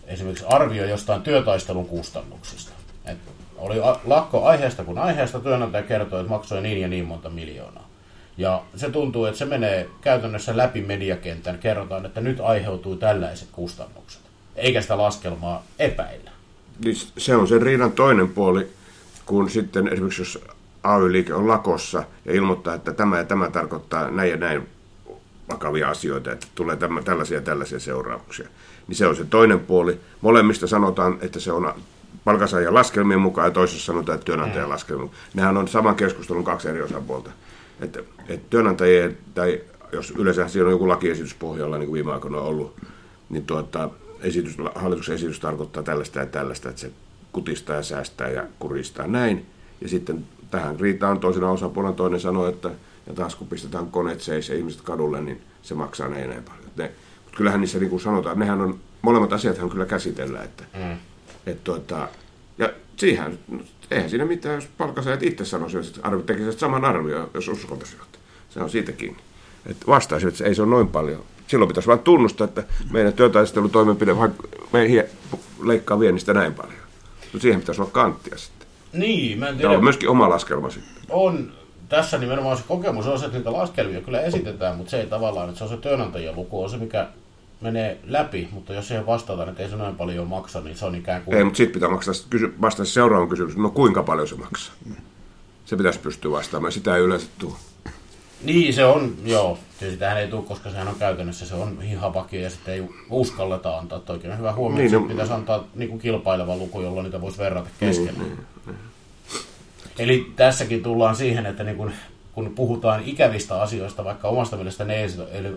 esimerkiksi 0.07 0.45
arvio 0.47 0.85
jostain 0.85 1.21
työtaistelun 1.21 1.87
kustannuksista. 1.87 2.71
Et 3.05 3.17
oli 3.57 3.75
lakko 4.05 4.45
aiheesta 4.45 4.83
kuin 4.83 4.97
aiheesta, 4.97 5.39
työnantaja 5.39 5.83
kertoi, 5.83 6.19
että 6.19 6.29
maksoi 6.29 6.61
niin 6.61 6.81
ja 6.81 6.87
niin 6.87 7.05
monta 7.05 7.29
miljoonaa. 7.29 7.90
Ja 8.37 8.61
se 8.75 8.89
tuntuu, 8.89 9.25
että 9.25 9.37
se 9.37 9.45
menee 9.45 9.89
käytännössä 10.01 10.57
läpi 10.57 10.81
mediakentän. 10.81 11.57
Kerrotaan, 11.57 12.05
että 12.05 12.21
nyt 12.21 12.39
aiheutuu 12.39 12.95
tällaiset 12.95 13.47
kustannukset. 13.51 14.21
Eikä 14.55 14.81
sitä 14.81 14.97
laskelmaa 14.97 15.63
epäillä. 15.79 16.31
Niin 16.85 16.95
se 17.17 17.35
on 17.35 17.47
sen 17.47 17.61
riidan 17.61 17.91
toinen 17.91 18.29
puoli, 18.29 18.67
kun 19.25 19.49
sitten 19.49 19.87
esimerkiksi 19.87 20.21
jos 20.21 20.39
AY-liike 20.83 21.33
on 21.33 21.47
lakossa 21.47 22.03
ja 22.25 22.33
ilmoittaa, 22.33 22.75
että 22.75 22.93
tämä 22.93 23.17
ja 23.17 23.23
tämä 23.23 23.49
tarkoittaa 23.49 24.11
näin 24.11 24.31
ja 24.31 24.37
näin 24.37 24.67
vakavia 25.49 25.89
asioita, 25.89 26.31
että 26.31 26.47
tulee 26.55 26.75
tämä, 26.75 27.01
tällaisia 27.01 27.37
ja 27.37 27.41
tällaisia 27.41 27.79
seurauksia. 27.79 28.47
Niin 28.87 28.95
se 28.95 29.07
on 29.07 29.15
se 29.15 29.25
toinen 29.25 29.59
puoli. 29.59 29.99
Molemmista 30.21 30.67
sanotaan, 30.67 31.17
että 31.21 31.39
se 31.39 31.51
on 31.51 31.73
palkansaajan 32.23 32.73
laskelmien 32.73 33.21
mukaan 33.21 33.47
ja 33.47 33.51
toisessa 33.51 33.85
sanotaan, 33.85 34.15
että 34.15 34.25
työnantajan 34.25 34.67
mm. 34.67 34.71
laskelmien 34.71 35.05
mukaan. 35.05 35.23
Nehän 35.33 35.57
on 35.57 35.67
saman 35.67 35.95
keskustelun 35.95 36.43
kaksi 36.43 36.69
eri 36.69 36.81
osapuolta. 36.81 37.31
Että, 37.81 37.99
että 38.27 38.49
työnantajien, 38.49 39.17
tai 39.33 39.61
jos 39.91 40.11
yleensä 40.17 40.47
siinä 40.47 40.65
on 40.65 40.71
joku 40.71 40.87
lakiesitys 40.87 41.33
pohjalla, 41.33 41.77
niin 41.77 41.87
kuin 41.87 41.95
viime 41.95 42.13
aikoina 42.13 42.37
on 42.37 42.47
ollut, 42.47 42.75
niin 43.29 43.45
tuota, 43.45 43.89
esitys, 44.21 44.57
hallituksen 44.75 45.15
esitys 45.15 45.39
tarkoittaa 45.39 45.83
tällaista 45.83 46.19
ja 46.19 46.25
tällaista, 46.25 46.69
että 46.69 46.81
se 46.81 46.91
kutistaa 47.31 47.75
ja 47.75 47.83
säästää 47.83 48.29
ja 48.29 48.43
kuristaa 48.59 49.07
näin. 49.07 49.45
Ja 49.81 49.89
sitten 49.89 50.25
tähän 50.51 50.79
riitaan 50.79 51.19
toisena 51.19 51.51
osapuolena 51.51 51.95
toinen 51.95 52.19
sanoo, 52.19 52.47
että 52.47 52.71
ja 53.07 53.13
taas 53.13 53.35
kun 53.35 53.47
pistetään 53.47 53.87
koneet 53.87 54.21
seis 54.21 54.49
ja 54.49 54.55
ihmiset 54.55 54.81
kadulle, 54.81 55.21
niin 55.21 55.41
se 55.61 55.75
maksaa 55.75 56.07
näin 56.07 56.29
näin 56.29 56.43
paljon. 56.43 56.71
Ne, 56.75 56.91
mutta 57.23 57.37
kyllähän 57.37 57.61
niissä 57.61 57.79
niin 57.79 57.89
kuin 57.89 58.01
sanotaan, 58.01 58.39
nehän 58.39 58.61
on, 58.61 58.79
molemmat 59.01 59.33
asiat 59.33 59.57
kyllä 59.71 59.85
käsitellään. 59.85 60.45
Että, 60.45 60.63
mm. 60.73 60.97
et, 61.45 61.63
tuota, 61.63 62.07
ja 62.57 62.69
siihen, 63.01 63.39
eihän 63.91 64.09
siinä 64.09 64.25
mitään, 64.25 64.55
jos 64.55 64.67
palkansaajat 64.77 65.23
itse 65.23 65.45
sanoisivat, 65.45 65.85
että 65.85 65.99
arvio, 66.03 66.23
tekisivät 66.23 66.59
saman 66.59 66.85
arvio, 66.85 67.29
jos 67.33 67.47
uskontaisivat. 67.47 68.07
Se 68.49 68.59
on 68.59 68.69
siitä 68.69 68.91
kiinni. 68.91 69.19
Että 69.65 69.87
vastaisivat, 69.87 70.33
että 70.33 70.45
ei 70.45 70.55
se 70.55 70.61
ole 70.61 70.69
noin 70.69 70.87
paljon. 70.87 71.23
Silloin 71.47 71.67
pitäisi 71.67 71.87
vain 71.87 71.99
tunnustaa, 71.99 72.45
että 72.45 72.63
meidän 72.91 73.13
työtaistelutoimenpide 73.13 74.15
meihin 74.73 75.03
leikkaa 75.63 75.99
viennistä 75.99 76.33
näin 76.33 76.53
paljon. 76.53 76.79
Mutta 77.21 77.39
siihen 77.39 77.59
pitäisi 77.59 77.81
olla 77.81 77.91
kanttia 77.91 78.37
sitten. 78.37 78.67
Niin, 78.93 79.39
mä 79.39 79.47
en 79.47 79.55
tiedä. 79.55 79.67
Tämä 79.67 79.77
on 79.77 79.83
myöskin 79.83 80.09
oma 80.09 80.29
laskelma 80.29 80.69
sitten. 80.69 80.91
On. 81.09 81.51
Tässä 81.89 82.17
nimenomaan 82.17 82.57
se 82.57 82.63
kokemus 82.67 83.07
on 83.07 83.19
se, 83.19 83.25
että 83.25 83.37
niitä 83.37 83.53
laskelmia 83.53 84.01
kyllä 84.01 84.21
esitetään, 84.21 84.77
mutta 84.77 84.91
se 84.91 84.99
ei 85.01 85.07
tavallaan, 85.07 85.49
että 85.49 85.57
se 85.57 85.63
on 85.63 85.69
se 85.69 85.77
työnantajien 85.77 86.35
luku, 86.35 86.63
on 86.63 86.69
se 86.69 86.77
mikä 86.77 87.07
menee 87.61 87.99
läpi, 88.07 88.49
mutta 88.51 88.73
jos 88.73 88.87
siihen 88.87 89.05
vastataan, 89.05 89.49
että 89.49 89.63
ei 89.63 89.69
se 89.69 89.75
noin 89.75 89.95
paljon 89.95 90.27
maksa, 90.27 90.61
niin 90.61 90.75
se 90.75 90.85
on 90.85 90.95
ikään 90.95 91.21
kuin... 91.21 91.37
Ei, 91.37 91.43
mutta 91.43 91.57
sitten 91.57 91.73
pitää 91.73 91.89
maksaa, 91.89 92.13
kysy, 92.29 92.53
vastata 92.61 92.89
seuraavan 92.89 93.29
kysymys, 93.29 93.57
no 93.57 93.69
kuinka 93.69 94.03
paljon 94.03 94.27
se 94.27 94.35
maksaa? 94.35 94.75
Se 95.65 95.75
pitäisi 95.75 95.99
pystyä 95.99 96.31
vastaamaan, 96.31 96.71
sitä 96.71 96.95
ei 96.95 97.01
yleensä 97.01 97.27
tule. 97.39 97.53
Niin, 98.43 98.73
se 98.73 98.85
on, 98.85 99.13
joo. 99.25 99.57
Tietysti 99.79 99.99
tähän 99.99 100.17
ei 100.17 100.27
tule, 100.27 100.43
koska 100.43 100.69
sehän 100.69 100.87
on 100.87 100.95
käytännössä, 100.95 101.45
se 101.45 101.55
on 101.55 101.81
hihapaki 101.81 102.41
ja 102.41 102.49
sitten 102.49 102.73
ei 102.73 102.83
uskalleta 103.09 103.77
antaa. 103.77 103.97
Että 103.97 104.13
oikein 104.13 104.37
hyvä 104.37 104.53
huomio, 104.53 104.77
niin, 104.77 104.85
että 104.85 104.99
no, 104.99 105.07
pitäisi 105.07 105.33
antaa 105.33 105.67
niin 105.75 105.89
kuin 105.89 106.01
kilpaileva 106.01 106.55
luku, 106.55 106.81
jolloin 106.81 107.03
niitä 107.03 107.21
voisi 107.21 107.37
verrata 107.37 107.69
keskenään. 107.79 108.19
Niin, 108.19 108.29
niin, 108.29 108.47
niin. 108.65 108.77
Eli 109.99 110.31
tässäkin 110.35 110.83
tullaan 110.83 111.15
siihen, 111.15 111.45
että 111.45 111.63
niin 111.63 111.77
kun, 111.77 111.91
kun 112.33 112.51
puhutaan 112.55 113.03
ikävistä 113.05 113.61
asioista, 113.61 114.03
vaikka 114.03 114.27
omasta 114.27 114.55
mielestä 114.55 114.83
ne 114.83 114.95
ei, 114.95 115.09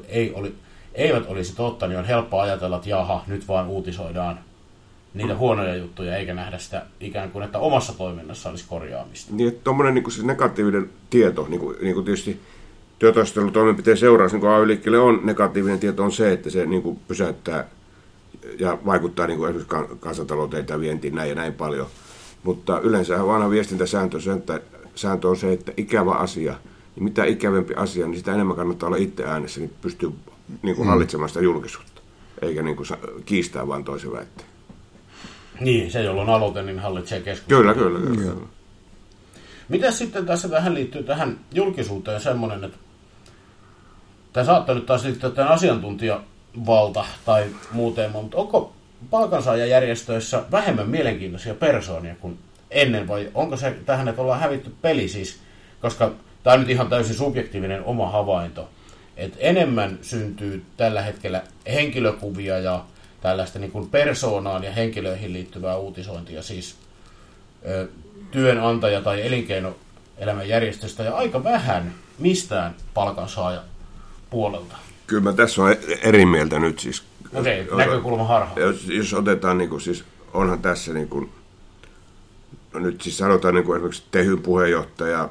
ei, 0.08 0.32
oli, 0.34 0.54
eivät 0.94 1.26
olisi 1.26 1.56
totta, 1.56 1.86
niin 1.86 1.98
on 1.98 2.04
helppo 2.04 2.40
ajatella, 2.40 2.76
että 2.76 2.88
jaha, 2.88 3.24
nyt 3.26 3.48
vaan 3.48 3.68
uutisoidaan 3.68 4.38
niitä 5.14 5.36
huonoja 5.36 5.76
juttuja, 5.76 6.16
eikä 6.16 6.34
nähdä 6.34 6.58
sitä 6.58 6.82
ikään 7.00 7.30
kuin, 7.30 7.44
että 7.44 7.58
omassa 7.58 7.92
toiminnassa 7.92 8.50
olisi 8.50 8.64
korjaamista. 8.68 9.32
Niin, 9.34 9.48
että 9.48 9.64
tuommoinen 9.64 9.94
niin 9.94 10.10
siis 10.10 10.26
negatiivinen 10.26 10.90
tieto, 11.10 11.46
niin 11.48 11.60
kuin, 11.60 11.76
niin 11.80 11.94
kuin 11.94 12.04
tietysti 12.04 12.40
työtaistelutoimenpiteen 12.98 13.96
seuraus, 13.96 14.32
niin 14.32 14.40
kuin 14.40 15.00
on 15.00 15.20
negatiivinen 15.24 15.78
tieto, 15.78 16.04
on 16.04 16.12
se, 16.12 16.32
että 16.32 16.50
se 16.50 16.66
niin 16.66 16.82
kuin 16.82 16.98
pysäyttää 17.08 17.64
ja 18.58 18.78
vaikuttaa 18.86 19.26
niin 19.26 19.38
kuin 19.38 19.50
esimerkiksi 19.50 19.96
kansantalouteen 20.00 20.66
ja 20.68 20.80
vientiin 20.80 21.14
näin 21.14 21.28
ja 21.28 21.34
näin 21.34 21.54
paljon. 21.54 21.86
Mutta 22.42 22.80
yleensä 22.80 23.26
vanha 23.26 23.50
viestintäsääntö 23.50 24.18
sääntö 24.94 25.28
on 25.28 25.36
se, 25.36 25.52
että 25.52 25.72
ikävä 25.76 26.12
asia, 26.12 26.54
niin 26.96 27.04
mitä 27.04 27.24
ikävempi 27.24 27.74
asia, 27.74 28.06
niin 28.06 28.18
sitä 28.18 28.34
enemmän 28.34 28.56
kannattaa 28.56 28.86
olla 28.86 28.96
itse 28.96 29.24
äänessä, 29.24 29.60
niin 29.60 29.72
pystyy 29.80 30.12
niin 30.62 30.76
kuin 30.76 30.86
mm. 30.86 30.90
hallitsemaan 30.90 31.28
sitä 31.28 31.40
julkisuutta, 31.40 32.00
eikä 32.42 32.62
niin 32.62 32.76
kuin 32.76 32.86
kiistää 33.24 33.68
vain 33.68 33.84
toisen 33.84 34.12
väitteen. 34.12 34.48
Niin, 35.60 35.90
se 35.90 36.02
jolloin 36.02 36.28
aloite, 36.30 36.62
niin 36.62 36.78
hallitsee 36.78 37.20
keskustelua. 37.20 37.62
Kyllä, 37.62 37.74
kyllä, 37.74 38.00
kyllä. 38.00 38.32
Kyllä. 38.32 38.46
Miten 39.68 39.92
sitten 39.92 40.26
tässä 40.26 40.48
tähän 40.48 40.74
liittyy 40.74 41.02
tähän 41.02 41.38
julkisuuteen 41.54 42.20
semmoinen, 42.20 42.64
että 42.64 42.78
tämä 44.32 44.46
saattaa 44.46 44.74
nyt 44.74 44.86
taas 44.86 45.04
liittyä 45.04 45.30
tämän 45.30 45.52
asiantuntijavalta 45.52 47.04
tai 47.24 47.46
muuten, 47.72 48.10
mutta 48.10 48.36
onko 48.36 48.72
palkansaajajärjestöissä 49.10 50.44
vähemmän 50.50 50.88
mielenkiintoisia 50.88 51.54
persoonia 51.54 52.14
kuin 52.20 52.38
ennen 52.70 53.08
vai 53.08 53.30
onko 53.34 53.56
se 53.56 53.76
tähän, 53.86 54.08
että 54.08 54.22
ollaan 54.22 54.40
hävitty 54.40 54.72
peli 54.82 55.08
siis, 55.08 55.40
koska 55.80 56.10
tämä 56.42 56.54
on 56.54 56.60
nyt 56.60 56.70
ihan 56.70 56.88
täysin 56.88 57.16
subjektiivinen 57.16 57.84
oma 57.84 58.10
havainto, 58.10 58.68
että 59.16 59.36
enemmän 59.40 59.98
syntyy 60.02 60.62
tällä 60.76 61.02
hetkellä 61.02 61.42
henkilökuvia 61.66 62.58
ja 62.58 62.84
tällaista 63.20 63.58
niin 63.58 63.70
kuin 63.70 63.88
persoonaan 63.88 64.64
ja 64.64 64.72
henkilöihin 64.72 65.32
liittyvää 65.32 65.76
uutisointia, 65.76 66.42
siis 66.42 66.76
ö, 67.68 67.88
työnantaja- 68.30 69.02
tai 69.02 69.26
elinkeinoelämän 69.26 70.48
järjestöstä 70.48 71.02
ja 71.02 71.16
aika 71.16 71.44
vähän 71.44 71.94
mistään 72.18 72.74
palkansaaja 72.94 73.62
puolelta. 74.30 74.76
Kyllä 75.06 75.22
mä 75.22 75.32
tässä 75.32 75.62
on 75.62 75.76
eri 76.02 76.26
mieltä 76.26 76.58
nyt 76.58 76.78
siis. 76.78 77.02
Okei, 77.34 77.66
Jos- 77.66 77.76
näkökulma 77.76 78.24
harha. 78.24 78.60
Jos, 78.60 78.84
jos 78.88 79.14
otetaan, 79.14 79.58
niin 79.58 79.70
kuin, 79.70 79.80
siis 79.80 80.04
onhan 80.32 80.62
tässä 80.62 80.92
niin 80.92 81.08
kuin, 81.08 81.30
no 82.72 82.80
nyt 82.80 83.00
siis 83.00 83.18
sanotaan 83.18 83.54
niin 83.54 83.64
kuin 83.64 83.76
esimerkiksi 83.76 84.02
Tehyn 84.10 84.42
puheenjohtaja, 84.42 85.28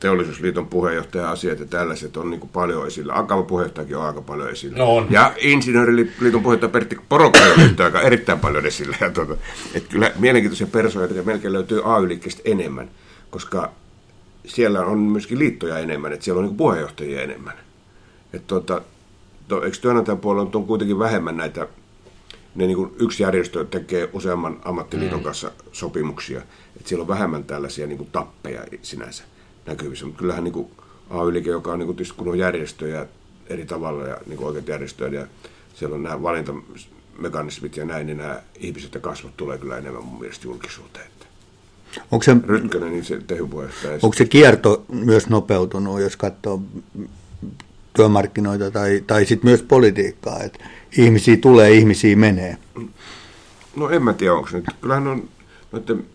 teollisuusliiton 0.00 0.66
puheenjohtaja 0.66 1.30
asiat 1.30 1.60
ja 1.60 1.66
tällaiset 1.66 2.16
on 2.16 2.30
niin 2.30 2.40
kuin 2.40 2.50
paljon 2.50 2.86
esillä. 2.86 3.18
Akava 3.18 3.42
puheenjohtajakin 3.42 3.96
on 3.96 4.04
aika 4.04 4.22
paljon 4.22 4.50
esillä. 4.50 4.78
No 4.78 4.96
on. 4.96 5.06
Ja 5.10 5.32
insinööriliiton 5.38 6.42
puheenjohtaja 6.42 6.70
Pertti 6.70 6.98
Porokainen 7.08 7.52
on 7.52 7.68
nyt 7.68 7.80
aika 7.80 8.00
erittäin 8.00 8.38
paljon 8.38 8.66
esillä. 8.66 8.96
Ja 9.00 9.10
tuota, 9.10 9.36
että 9.74 9.88
kyllä 9.88 10.12
mielenkiintoisia 10.18 10.66
persoonia 10.66 11.22
melkein 11.22 11.52
löytyy 11.52 11.80
AY-liikkeestä 11.84 12.42
enemmän, 12.44 12.90
koska 13.30 13.70
siellä 14.46 14.80
on 14.80 14.98
myöskin 14.98 15.38
liittoja 15.38 15.78
enemmän, 15.78 16.12
että 16.12 16.24
siellä 16.24 16.40
on 16.40 16.46
niin 16.46 16.56
puheenjohtajia 16.56 17.22
enemmän. 17.22 17.54
Että 18.32 18.46
tuota, 18.46 18.80
to, 19.48 19.62
eikö 19.62 19.76
työnantajan 19.80 20.18
puolella 20.18 20.50
on 20.54 20.66
kuitenkin 20.66 20.98
vähemmän 20.98 21.36
näitä, 21.36 21.68
ne 22.54 22.66
niin 22.66 22.76
kuin 22.76 22.92
yksi 23.00 23.22
järjestö 23.22 23.64
tekee 23.64 24.08
useamman 24.12 24.60
ammattiliiton 24.64 25.22
kanssa 25.22 25.52
sopimuksia, 25.72 26.38
että 26.76 26.88
siellä 26.88 27.02
on 27.02 27.08
vähemmän 27.08 27.44
tällaisia 27.44 27.86
niin 27.86 27.98
kuin 27.98 28.10
tappeja 28.12 28.64
sinänsä 28.82 29.24
näkyvissä, 29.66 30.06
mutta 30.06 30.18
kyllähän 30.18 30.44
niin 30.44 30.66
AY-liike, 31.10 31.50
joka 31.50 31.72
on 31.72 31.78
niin 31.78 31.86
kuin, 31.86 31.96
tietysti 31.96 32.18
kun 32.18 32.28
on 32.28 32.38
järjestöjä 32.38 33.06
eri 33.46 33.66
tavalla 33.66 34.06
ja 34.06 34.16
niin 34.26 34.36
kuin 34.36 34.46
oikeat 34.46 34.68
järjestöjä 34.68 35.20
ja 35.20 35.26
siellä 35.74 35.94
on 35.94 36.02
nämä 36.02 36.22
valintamekanismit 36.22 37.76
ja 37.76 37.84
näin, 37.84 38.06
niin 38.06 38.18
nämä 38.18 38.42
ihmiset 38.58 38.94
ja 38.94 39.00
kasvot 39.00 39.36
tulee 39.36 39.58
kyllä 39.58 39.78
enemmän 39.78 40.04
mun 40.04 40.20
mielestä 40.20 40.46
julkisuuteen. 40.46 41.06
Onko 42.10 42.22
se, 42.22 42.36
Rytkönen, 42.46 42.90
niin 42.90 43.04
se 43.04 43.18
onko 44.02 44.16
se 44.16 44.24
kierto 44.24 44.84
myös 44.88 45.28
nopeutunut, 45.28 46.00
jos 46.00 46.16
katsoo 46.16 46.62
työmarkkinoita 47.96 48.70
tai, 48.70 49.02
tai 49.06 49.26
sitten 49.26 49.50
myös 49.50 49.62
politiikkaa, 49.62 50.42
että 50.42 50.64
ihmisiä 50.98 51.36
tulee, 51.36 51.72
ihmisiä 51.72 52.16
menee. 52.16 52.56
No 53.76 53.90
en 53.90 54.02
mä 54.02 54.12
tiedä, 54.12 54.34
onko 54.34 54.48
se 54.48 54.56
nyt. 54.56 54.66
Kyllähän 54.80 55.06
on 55.06 55.28
noiden 55.72 56.06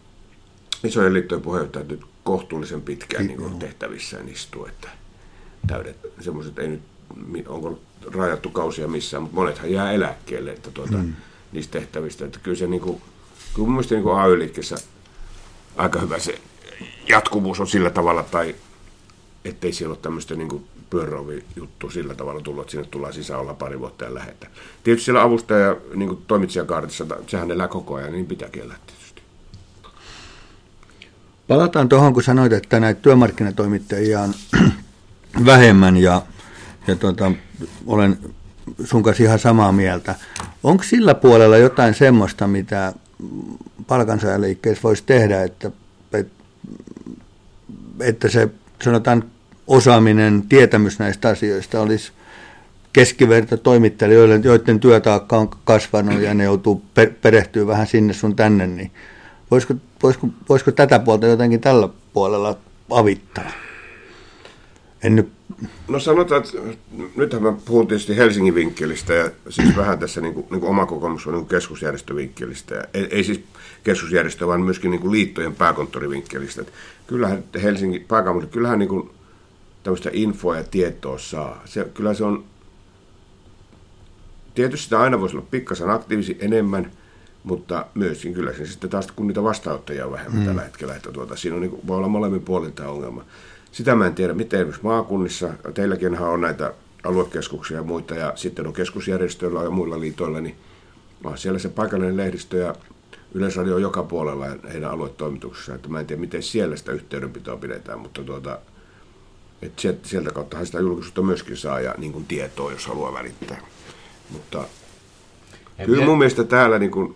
isojen 0.84 1.14
liittojen 1.14 1.42
puheenjohtajat 1.42 1.88
nyt 1.88 2.02
kohtuullisen 2.24 2.82
pitkään 2.82 3.28
niin 3.28 3.38
kuin 3.38 3.60
tehtävissään 3.60 4.30
istuu, 4.30 4.66
että 4.66 4.90
täydet 5.68 5.98
semmoiset 6.20 6.60
ei 6.60 6.68
nyt, 6.68 6.82
onko 7.48 7.80
rajattu 8.16 8.50
kausia 8.50 8.88
missään, 8.88 9.24
mutta 9.24 9.36
monethan 9.36 9.72
jää 9.72 9.92
eläkkeelle 9.92 10.52
että 10.52 10.72
tuota, 10.72 10.98
mm. 10.98 11.14
niistä 11.52 11.80
tehtävistä. 11.80 12.26
Että 12.26 12.40
kyllä 12.40 12.58
se 12.58 12.68
niin 12.68 12.82
kuin, 12.82 13.02
kyllä 13.54 13.66
mun 13.66 13.72
mielestä 13.72 13.96
niin 13.96 14.04
kuin 14.04 14.20
AY-liikkeessä 14.20 14.76
aika 15.76 16.00
hyvä 16.00 16.20
se 16.20 16.42
jatkuvuus 17.10 17.60
on 17.60 17.68
sillä 17.68 17.90
tavalla, 17.90 18.24
tai 18.24 18.56
ettei 19.46 19.74
siellä 19.74 19.94
ole 19.94 20.00
tämmöistä 20.02 20.36
niin 20.36 20.66
pyöröovi 20.90 21.44
juttu 21.56 21.90
sillä 21.90 22.16
tavalla 22.16 22.42
tullut, 22.42 22.62
että 22.62 22.72
sinne 22.72 22.88
tullaan 22.92 23.14
sisään 23.14 23.40
olla 23.40 23.54
pari 23.54 23.80
vuotta 23.80 24.06
ja 24.06 24.14
lähetä. 24.14 24.48
Tietysti 24.84 25.06
siellä 25.06 25.22
avustaja 25.22 25.60
ja 25.60 25.76
niin 25.96 26.18
toimitsijakaartissa, 26.28 27.06
sehän 27.28 27.52
elää 27.52 27.68
koko 27.68 27.96
ajan, 27.96 28.12
niin 28.12 28.26
pitääkin 28.26 28.64
elää 28.64 28.78
tietysti. 28.86 29.01
Palataan 31.52 31.90
tuohon, 31.90 32.14
kun 32.14 32.24
sanoit, 32.24 32.54
että 32.54 32.80
näitä 32.80 33.02
työmarkkinatoimittajia 33.02 34.22
on 34.22 34.34
vähemmän 35.46 35.98
ja, 35.98 36.22
ja 36.88 36.96
tota, 36.96 37.32
olen 37.86 38.18
sun 38.84 39.04
kanssa 39.04 39.24
ihan 39.24 39.40
samaa 39.40 39.72
mieltä. 39.72 40.16
Onko 40.64 40.84
sillä 40.84 41.16
puolella 41.16 41.58
jotain 41.58 41.94
semmoista, 41.94 42.48
mitä 42.48 42.94
palkansaajaliikkeessä 43.88 44.84
voisi 44.84 45.04
tehdä, 45.06 45.44
että, 45.44 45.72
että, 48.00 48.30
se 48.30 48.50
sanotaan 48.84 49.24
osaaminen, 49.68 50.42
tietämys 50.50 51.00
näistä 51.00 51.30
asioista 51.30 51.82
olisi 51.82 52.12
keskiverto 52.94 53.58
toimittajille, 53.58 54.40
joiden 54.44 54.80
työtaakka 54.80 55.38
on 55.38 55.50
kasvanut 55.64 56.22
ja 56.22 56.34
ne 56.34 56.44
joutuu 56.44 56.84
per- 56.94 57.14
perehtyä 57.22 57.68
vähän 57.68 57.88
sinne 57.88 58.14
sun 58.14 58.36
tänne, 58.36 58.68
niin 58.68 58.92
voisiko, 59.52 59.74
voisiko, 60.04 60.28
voisiko 60.50 60.72
tätä 60.72 61.00
puolta 61.00 61.28
jotenkin 61.28 61.62
tällä 61.62 61.90
puolella 62.14 62.58
avittaa? 62.90 63.52
En 65.04 65.16
nyt, 65.16 65.30
No 65.88 66.00
sanotaan, 66.00 66.44
että 66.44 66.58
nythän 67.16 67.44
mä 67.44 67.54
puhun 67.66 67.88
tietysti 67.88 68.18
Helsingin 68.18 68.56
vinkkelistä 68.56 69.14
ja 69.14 69.32
siis 69.50 69.78
vähän 69.78 70.00
tässä 70.00 70.22
niin 70.22 70.34
kuin, 70.34 70.48
niin 70.52 70.60
kuin 70.60 70.70
oma 70.70 70.86
kokemus 70.86 71.28
on 71.28 71.34
niin 71.34 71.46
keskusjärjestövinkkelistä. 71.46 72.76
Ja 72.76 72.84
ei, 72.94 73.08
ei 73.12 73.24
siis 73.24 73.44
keskusjärjestö, 73.84 74.48
vaan 74.48 74.62
myöskin 74.62 74.92
niin 74.92 75.02
kuin 75.02 75.12
liittojen 75.12 75.56
pääkonttorivinkkelistä. 75.56 76.62
Että 76.62 76.74
kyllähän 77.08 77.44
Helsingin 77.64 78.06
pääkaupunki, 78.08 78.48
kyllähän 78.48 78.80
niin 78.80 78.90
kuin 78.90 79.10
tämmöistä 79.84 80.10
infoa 80.14 80.58
ja 80.58 80.64
tietoa 80.64 81.18
saa. 81.18 81.62
Se, 81.66 81.88
kyllä 81.94 82.14
se 82.14 82.24
on, 82.24 82.44
tietysti 84.56 84.84
sitä 84.84 85.00
aina 85.00 85.20
voisi 85.20 85.38
olla 85.38 85.48
pikkasen 85.52 85.90
aktiivisi 85.90 86.38
enemmän, 86.40 86.92
mutta 87.44 87.86
myöskin 87.96 88.34
kyllä 88.34 88.54
se 88.54 88.66
sitten 88.66 88.90
taas, 88.90 89.12
kun 89.12 89.28
niitä 89.28 89.44
vastaanottajia 89.44 90.06
on 90.06 90.12
vähemmän 90.12 90.40
mm. 90.40 90.46
tällä 90.46 90.62
hetkellä, 90.62 90.96
että 90.96 91.12
tuota, 91.12 91.36
siinä 91.36 91.56
on, 91.56 91.62
niin 91.62 91.72
kuin, 91.72 91.88
voi 91.88 91.98
olla 91.98 92.08
molemmin 92.08 92.42
puolin 92.42 92.74
tämä 92.74 92.90
ongelma. 92.90 93.26
Sitä 93.72 93.96
mä 93.96 94.08
en 94.08 94.16
tiedä, 94.16 94.34
miten 94.34 94.60
esimerkiksi 94.60 94.84
maakunnissa, 94.84 95.50
teilläkin 95.74 96.20
on 96.20 96.42
näitä 96.42 96.74
aluekeskuksia 97.04 97.78
ja 97.78 97.84
muita, 97.84 98.16
ja 98.16 98.34
sitten 98.36 98.68
on 98.68 98.74
keskusjärjestöillä 98.74 99.64
ja 99.64 99.70
muilla 99.70 100.00
liitoilla, 100.00 100.42
niin 100.42 100.56
on 101.24 101.38
siellä 101.38 101.60
se 101.60 101.70
paikallinen 101.70 102.18
lehdistö 102.18 102.58
ja 102.58 102.76
Yleisradio 103.34 103.76
on 103.76 103.82
joka 103.82 104.04
puolella 104.04 104.46
heidän 104.74 104.92
aluetoimituksessaan, 104.92 105.76
että 105.76 105.90
mä 105.90 106.00
en 106.00 106.08
tiedä, 106.08 106.20
miten 106.20 106.44
siellä 106.44 106.76
sitä 106.76 106.92
yhteydenpitoa 106.92 107.58
pidetään, 107.58 108.00
mutta 108.00 108.24
tuota, 108.24 108.60
että 109.62 109.82
sieltä, 110.04 110.32
kautta 110.32 110.66
sitä 110.66 110.80
julkisuutta 110.80 111.22
myöskin 111.22 111.58
saa 111.58 111.80
ja 111.80 111.96
niin 111.98 112.12
kuin 112.14 112.26
tietoa, 112.26 112.72
jos 112.72 112.88
haluaa 112.88 113.14
välittää. 113.14 113.62
Mutta 114.30 114.66
Ja 115.78 115.86
kyllä 115.86 116.06
mun 116.06 116.18
mielestä 116.18 116.44
täällä 116.44 116.80
niin 116.80 116.92
kuin 116.92 117.16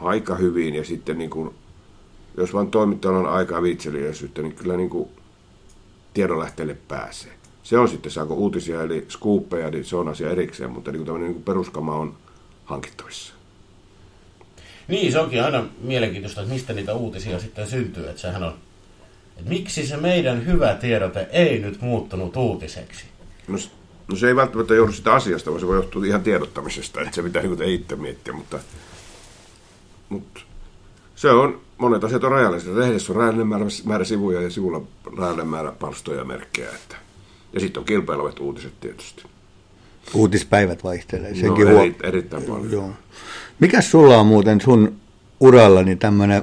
aika 0.00 0.34
hyvin 0.34 0.74
ja 0.74 0.84
sitten 0.84 1.18
niin 1.18 1.30
kuin, 1.30 1.54
jos 2.36 2.54
vaan 2.54 2.70
toimittajalla 2.70 3.28
on 3.28 3.34
aikaa 3.34 3.62
viitseliäisyyttä, 3.62 4.42
niin 4.42 4.54
kyllä 4.54 4.76
niin 4.76 4.90
kuin 4.90 5.08
tiedonlähteelle 6.14 6.76
pääsee. 6.88 7.32
Se 7.62 7.78
on 7.78 7.88
sitten, 7.88 8.12
saako 8.12 8.34
uutisia 8.34 8.82
eli 8.82 9.06
skuuppeja, 9.08 9.70
niin 9.70 9.84
se 9.84 9.96
on 9.96 10.08
asia 10.08 10.30
erikseen, 10.30 10.70
mutta 10.70 10.92
niin 10.92 10.98
kuin 10.98 11.06
tämmöinen 11.06 11.32
niin 11.32 11.42
peruskama 11.42 11.94
on 11.94 12.16
hankittavissa. 12.64 13.34
Niin, 14.88 15.12
se 15.12 15.18
onkin 15.18 15.44
aina 15.44 15.64
mielenkiintoista, 15.80 16.40
että 16.40 16.54
mistä 16.54 16.72
niitä 16.72 16.94
uutisia 16.94 17.38
sitten 17.38 17.66
syntyy. 17.66 18.08
Että 18.08 18.20
sehän 18.20 18.42
on, 18.42 18.54
että 19.36 19.48
miksi 19.48 19.86
se 19.86 19.96
meidän 19.96 20.46
hyvä 20.46 20.74
tiedote 20.74 21.28
ei 21.32 21.58
nyt 21.58 21.80
muuttunut 21.80 22.36
uutiseksi? 22.36 23.04
No, 23.48 23.58
no 24.08 24.16
se 24.16 24.28
ei 24.28 24.36
välttämättä 24.36 24.74
johdu 24.74 24.92
sitä 24.92 25.14
asiasta, 25.14 25.50
vaan 25.50 25.60
se 25.60 25.66
voi 25.66 25.76
johtua 25.76 26.04
ihan 26.04 26.22
tiedottamisesta, 26.22 27.00
että 27.00 27.14
se 27.14 27.22
pitää 27.22 27.42
niin 27.42 27.62
itse 27.62 27.96
miettiä, 27.96 28.34
mutta, 28.34 28.58
mutta 30.10 30.40
se 31.16 31.30
on, 31.30 31.60
monet 31.78 32.04
asiat 32.04 32.24
on 32.24 32.30
rajallisia. 32.30 32.76
Lehdessä 32.76 33.12
on 33.12 33.16
rajallinen 33.16 33.46
määrä, 33.46 33.64
määrä 33.84 34.04
sivuja 34.04 34.40
ja 34.42 34.50
sivulla 34.50 34.82
rajallinen 35.16 35.48
määrä 35.48 35.72
palstoja 35.72 36.18
ja 36.18 36.24
merkkejä. 36.24 36.68
Että. 36.70 36.96
Ja 37.52 37.60
sitten 37.60 37.80
on 37.80 37.84
kilpailevat 37.86 38.38
uutiset 38.40 38.80
tietysti. 38.80 39.22
uutispäivät 40.14 40.84
vaihtelee. 40.84 41.30
No, 41.30 41.36
Senkin 41.40 41.68
eri, 41.68 41.76
huo- 41.76 41.94
erittäin 42.08 42.42
paljon. 42.42 42.72
Joo. 42.72 42.90
Mikäs 43.60 43.90
sulla 43.90 44.16
on 44.18 44.26
muuten 44.26 44.60
sun 44.60 44.96
urallani 45.40 45.96
tämmöinen 45.96 46.42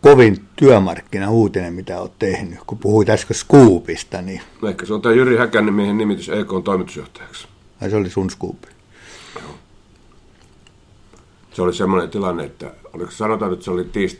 kovin 0.00 0.44
työmarkkinauutinen, 0.56 1.74
mitä 1.74 2.00
oot 2.00 2.18
tehnyt? 2.18 2.58
Kun 2.66 2.78
puhuit 2.78 3.08
äsken 3.10 3.36
Scoopista, 3.36 4.22
niin 4.22 4.40
No 4.62 4.68
ehkä 4.68 4.86
se 4.86 4.94
on 4.94 5.02
tämä 5.02 5.14
Jyri 5.14 5.36
Häkänen 5.36 5.74
miehen 5.74 5.98
nimitys 5.98 6.28
EK 6.28 6.52
on 6.52 6.62
toimitusjohtajaksi. 6.62 7.48
ai 7.82 7.90
se 7.90 7.96
oli 7.96 8.10
sun 8.10 8.30
Scoopi. 8.30 8.68
Se 11.54 11.62
oli 11.62 11.74
semmoinen 11.74 12.10
tilanne, 12.10 12.44
että 12.44 12.72
oliko 12.92 13.10
sanotaan, 13.10 13.52
että 13.52 13.64
se 13.64 13.70
oli 13.70 13.84
tiist... 13.84 14.18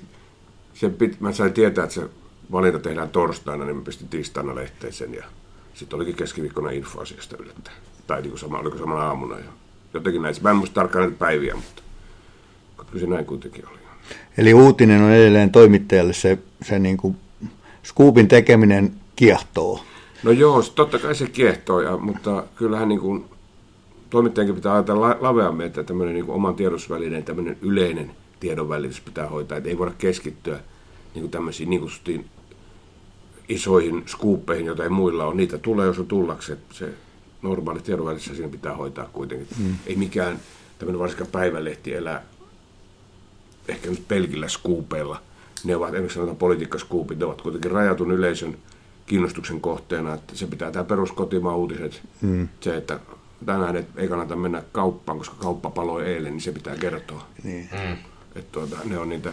Se 0.75 0.88
pit... 0.88 1.20
Mä 1.20 1.33
sain 1.33 1.53
tietää, 1.53 1.85
että 1.85 1.94
se 1.94 2.09
valinta 2.53 2.79
tehdään 2.79 3.09
torstaina, 3.09 3.64
niin 3.64 3.77
mä 3.77 3.83
pistin 3.83 4.09
tiistaina 4.09 4.55
lehteen 4.55 4.92
sen 4.92 5.14
ja 5.14 5.25
sitten 5.75 5.97
olikin 5.97 6.14
keskiviikkona 6.14 6.70
info 6.70 7.01
asiasta 7.01 7.37
yllättäen. 7.37 7.77
Tai 8.07 8.20
niin 8.20 8.31
kuin 8.31 8.40
sama, 8.40 8.59
oliko 8.59 8.79
samana 8.79 9.03
aamuna. 9.03 9.38
Ja 9.38 9.44
jotenkin 9.94 10.23
näin. 10.23 10.35
Mä 10.42 10.51
en 10.51 10.57
muista 10.57 10.75
tarkkaan 10.75 11.03
näitä 11.03 11.18
päiviä, 11.18 11.55
mutta 11.55 11.83
Kyllä 12.94 13.07
se 13.07 13.11
näin 13.11 13.27
kuitenkin 13.27 13.68
oli. 13.68 13.79
Eli 14.38 14.55
uutinen 14.55 15.03
on 15.03 15.11
edelleen 15.11 15.51
toimittajalle 15.51 16.12
se, 16.12 16.38
se 16.62 16.79
niin 16.79 16.97
kuin 16.97 17.16
scoopin 17.85 18.29
tekeminen 18.29 18.94
kiehtoo. 19.16 19.85
No 20.23 20.31
joo, 20.31 20.62
totta 20.62 20.99
kai 20.99 21.14
se 21.14 21.27
kiehtoo, 21.27 21.81
ja, 21.81 21.97
mutta 21.97 22.44
kyllähän 22.57 22.88
niin 22.88 23.01
kuin, 23.01 23.25
toimittajankin 24.14 24.55
pitää 24.55 24.72
ajatella 24.72 25.16
laveammin, 25.20 25.66
että 25.66 25.85
tämmöinen 25.85 26.14
niin 26.14 26.31
oman 26.31 26.55
tiedotusvälineen 26.55 27.24
tämmöinen 27.24 27.59
yleinen 27.62 28.11
tiedonvälitys 28.40 29.00
pitää 29.00 29.29
hoitaa, 29.29 29.59
että 29.59 29.70
ei 29.70 29.79
voida 29.79 29.92
keskittyä 29.98 30.61
niin 31.14 31.31
tämmöisiin 31.31 31.70
niin 31.70 31.81
kuin 31.81 32.31
isoihin 33.48 34.03
skuuppeihin, 34.07 34.66
joita 34.66 34.83
ei 34.83 34.88
muilla 34.88 35.24
ole. 35.24 35.35
Niitä 35.35 35.59
tulee, 35.59 35.87
jos 35.87 35.98
on 35.98 36.07
tullakseen. 36.07 36.59
Se 36.72 36.92
normaali 37.42 37.81
tiedonvälitys 37.81 38.24
siinä 38.24 38.48
pitää 38.48 38.77
hoitaa 38.77 39.09
kuitenkin. 39.12 39.46
Mm. 39.59 39.74
Ei 39.87 39.96
mikään 39.96 40.38
tämmöinen 40.79 41.00
varsinkaan 41.00 41.31
päivälehti 41.31 41.94
elää 41.94 42.22
ehkä 43.68 43.90
nyt 43.90 44.09
pelkillä 44.09 44.48
skuupeilla. 44.48 45.20
Ne 45.64 45.77
ovat, 45.77 45.88
esimerkiksi 45.88 46.14
sanotaan 46.14 46.37
politiikkaskuupit, 46.37 47.18
ne 47.18 47.24
ovat 47.24 47.42
kuitenkin 47.42 47.70
rajatun 47.70 48.11
yleisön 48.11 48.57
kiinnostuksen 49.07 49.61
kohteena, 49.61 50.14
että 50.14 50.37
se 50.37 50.46
pitää 50.46 50.70
tämä 50.70 50.85
peruskotimaan 50.85 51.57
uutiset, 51.57 52.03
mm. 52.20 52.48
se, 52.61 52.77
että 52.77 53.00
tänään 53.46 53.76
et, 53.76 53.87
ei 53.96 54.09
kannata 54.09 54.37
mennä 54.37 54.62
kauppaan, 54.72 55.18
koska 55.18 55.37
kauppa 55.38 55.70
paloi 55.70 56.07
eilen, 56.07 56.33
niin 56.33 56.40
se 56.40 56.52
pitää 56.52 56.76
kertoa. 56.76 57.26
Niin. 57.42 57.68
Mm. 57.72 57.96
Että 58.35 58.52
tuota, 58.52 58.76
ne 58.85 58.98
on 58.98 59.09
niitä, 59.09 59.33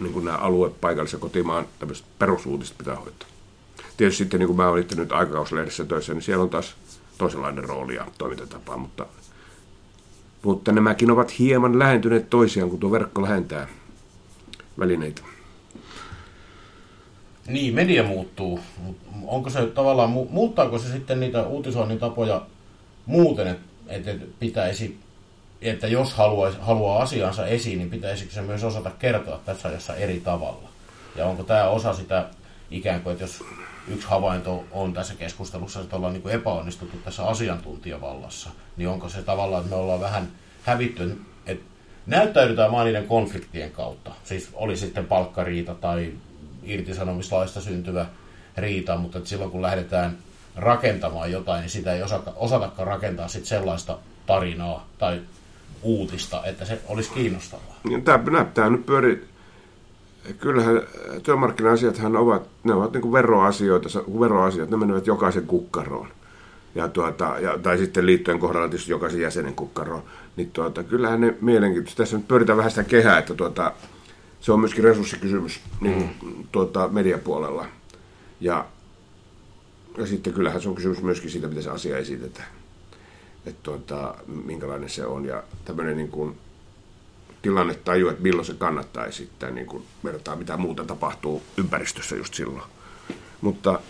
niin 0.00 0.12
kuin 0.12 0.24
nämä 0.24 0.36
alue, 0.36 0.70
paikallisen 0.70 1.20
kotimaan 1.20 1.66
tämmöiset 1.78 2.06
perusuutiset 2.18 2.78
pitää 2.78 2.96
hoitaa. 2.96 3.28
Tietysti 3.96 4.18
sitten, 4.18 4.40
niin 4.40 4.46
kuin 4.46 4.56
mä 4.56 4.68
olen 4.68 4.86
nyt 4.96 5.12
aikakauslehdessä 5.12 5.84
töissä, 5.84 6.14
niin 6.14 6.22
siellä 6.22 6.42
on 6.42 6.50
taas 6.50 6.74
toisenlainen 7.18 7.64
rooli 7.64 7.94
ja 7.94 8.06
toimintatapa, 8.18 8.76
mutta, 8.76 9.06
mutta 10.42 10.72
nämäkin 10.72 11.10
ovat 11.10 11.38
hieman 11.38 11.78
lähentyneet 11.78 12.30
toisiaan, 12.30 12.70
kun 12.70 12.80
tuo 12.80 12.90
verkko 12.90 13.22
lähentää 13.22 13.68
välineitä. 14.78 15.22
Niin, 17.46 17.74
media 17.74 18.02
muuttuu. 18.02 18.60
Onko 19.26 19.50
se 19.50 19.66
tavallaan, 19.66 20.10
muuttaako 20.10 20.78
se 20.78 20.92
sitten 20.92 21.20
niitä 21.20 21.46
uutisoinnin 21.46 21.98
tapoja 21.98 22.46
muuten, 23.06 23.46
että, 23.46 23.64
että 23.88 24.26
pitäisi, 24.40 24.98
että 25.62 25.86
jos 25.86 26.14
haluaisi, 26.14 26.58
haluaa 26.60 27.02
asiansa 27.02 27.46
esiin, 27.46 27.78
niin 27.78 27.90
pitäisikö 27.90 28.32
se 28.32 28.42
myös 28.42 28.64
osata 28.64 28.90
kertoa 28.90 29.40
tässä 29.46 29.68
ajassa 29.68 29.96
eri 29.96 30.20
tavalla? 30.20 30.68
Ja 31.16 31.26
onko 31.26 31.42
tämä 31.42 31.68
osa 31.68 31.94
sitä 31.94 32.26
ikään 32.70 33.00
kuin, 33.00 33.12
että 33.12 33.24
jos 33.24 33.44
yksi 33.88 34.06
havainto 34.08 34.64
on 34.72 34.92
tässä 34.92 35.14
keskustelussa, 35.14 35.80
että 35.80 35.96
ollaan 35.96 36.12
niin 36.12 36.22
kuin 36.22 36.34
epäonnistuttu 36.34 36.96
tässä 37.04 37.26
asiantuntijavallassa, 37.26 38.50
niin 38.76 38.88
onko 38.88 39.08
se 39.08 39.22
tavallaan, 39.22 39.62
että 39.62 39.76
me 39.76 39.82
ollaan 39.82 40.00
vähän 40.00 40.28
hävitty, 40.62 41.20
että 41.46 41.64
näyttäydytään 42.06 42.72
vain 42.72 42.84
niiden 42.84 43.06
konfliktien 43.06 43.70
kautta. 43.70 44.10
Siis 44.24 44.48
oli 44.52 44.76
sitten 44.76 45.06
palkkariita 45.06 45.74
tai 45.74 46.12
irtisanomislaista 46.62 47.60
syntyvä 47.60 48.06
riita, 48.56 48.96
mutta 48.96 49.20
silloin 49.24 49.50
kun 49.50 49.62
lähdetään 49.62 50.18
rakentamaan 50.56 51.32
jotain, 51.32 51.60
niin 51.60 51.70
sitä 51.70 51.92
ei 51.92 52.02
osata, 52.02 52.32
osatakaan 52.36 52.88
rakentaa 52.88 53.28
sit 53.28 53.44
sellaista 53.44 53.98
tarinaa 54.26 54.86
tai 54.98 55.20
uutista, 55.82 56.44
että 56.44 56.64
se 56.64 56.80
olisi 56.88 57.10
kiinnostavaa. 57.10 57.80
Tämä 58.04 58.30
näyttää 58.30 58.70
nyt 58.70 58.86
pyöri. 58.86 59.28
Kyllähän 60.38 60.82
työmarkkina-asiathan 61.22 62.16
ovat, 62.16 62.42
ne 62.64 62.74
ovat 62.74 62.92
niin 62.92 63.02
kuin 63.02 63.12
veroasioita, 63.12 63.88
veroasiat, 64.20 64.70
ne 64.70 64.76
menevät 64.76 65.06
jokaisen 65.06 65.46
kukkaroon. 65.46 66.08
Ja 66.74 66.88
tuota, 66.88 67.36
ja, 67.40 67.58
tai 67.58 67.78
sitten 67.78 68.06
liittojen 68.06 68.40
kohdalla 68.40 68.68
tietysti 68.68 68.92
jokaisen 68.92 69.20
jäsenen 69.20 69.54
kukkaroon. 69.54 70.02
Niin 70.36 70.50
tuota, 70.50 70.82
kyllähän 70.82 71.20
ne 71.20 71.34
mielenkiintoista. 71.40 72.02
Tässä 72.02 72.16
nyt 72.16 72.28
pyöritään 72.28 72.58
vähän 72.58 72.70
sitä 72.70 72.84
kehää, 72.84 73.18
että 73.18 73.34
tuota, 73.34 73.72
se 74.40 74.52
on 74.52 74.60
myöskin 74.60 74.84
resurssikysymys 74.84 75.60
niin, 75.80 76.10
mm. 76.22 76.44
tuota, 76.52 76.88
mediapuolella. 76.88 77.66
Ja, 78.40 78.66
ja 79.98 80.06
sitten 80.06 80.32
kyllähän 80.32 80.62
se 80.62 80.68
on 80.68 80.74
kysymys 80.74 81.02
myöskin 81.02 81.30
siitä, 81.30 81.48
miten 81.48 81.62
se 81.62 81.70
asia 81.70 81.98
esitetään. 81.98 82.48
Että 83.46 83.60
tuota, 83.62 84.14
minkälainen 84.26 84.90
se 84.90 85.06
on. 85.06 85.24
Ja 85.24 85.42
tämmöinen 85.64 85.96
niin 85.96 86.08
kuin, 86.08 86.38
tilanne 87.42 87.74
tajua, 87.74 88.10
että 88.10 88.22
milloin 88.22 88.46
se 88.46 88.54
kannattaa 88.54 89.06
esittää, 89.06 89.50
niin 89.50 89.66
kuin 89.66 89.84
vertaa 90.04 90.36
mitä 90.36 90.56
muuta 90.56 90.84
tapahtuu 90.84 91.42
ympäristössä 91.56 92.16
just 92.16 92.34
silloin. 92.34 92.64
Mutta, 93.40 93.80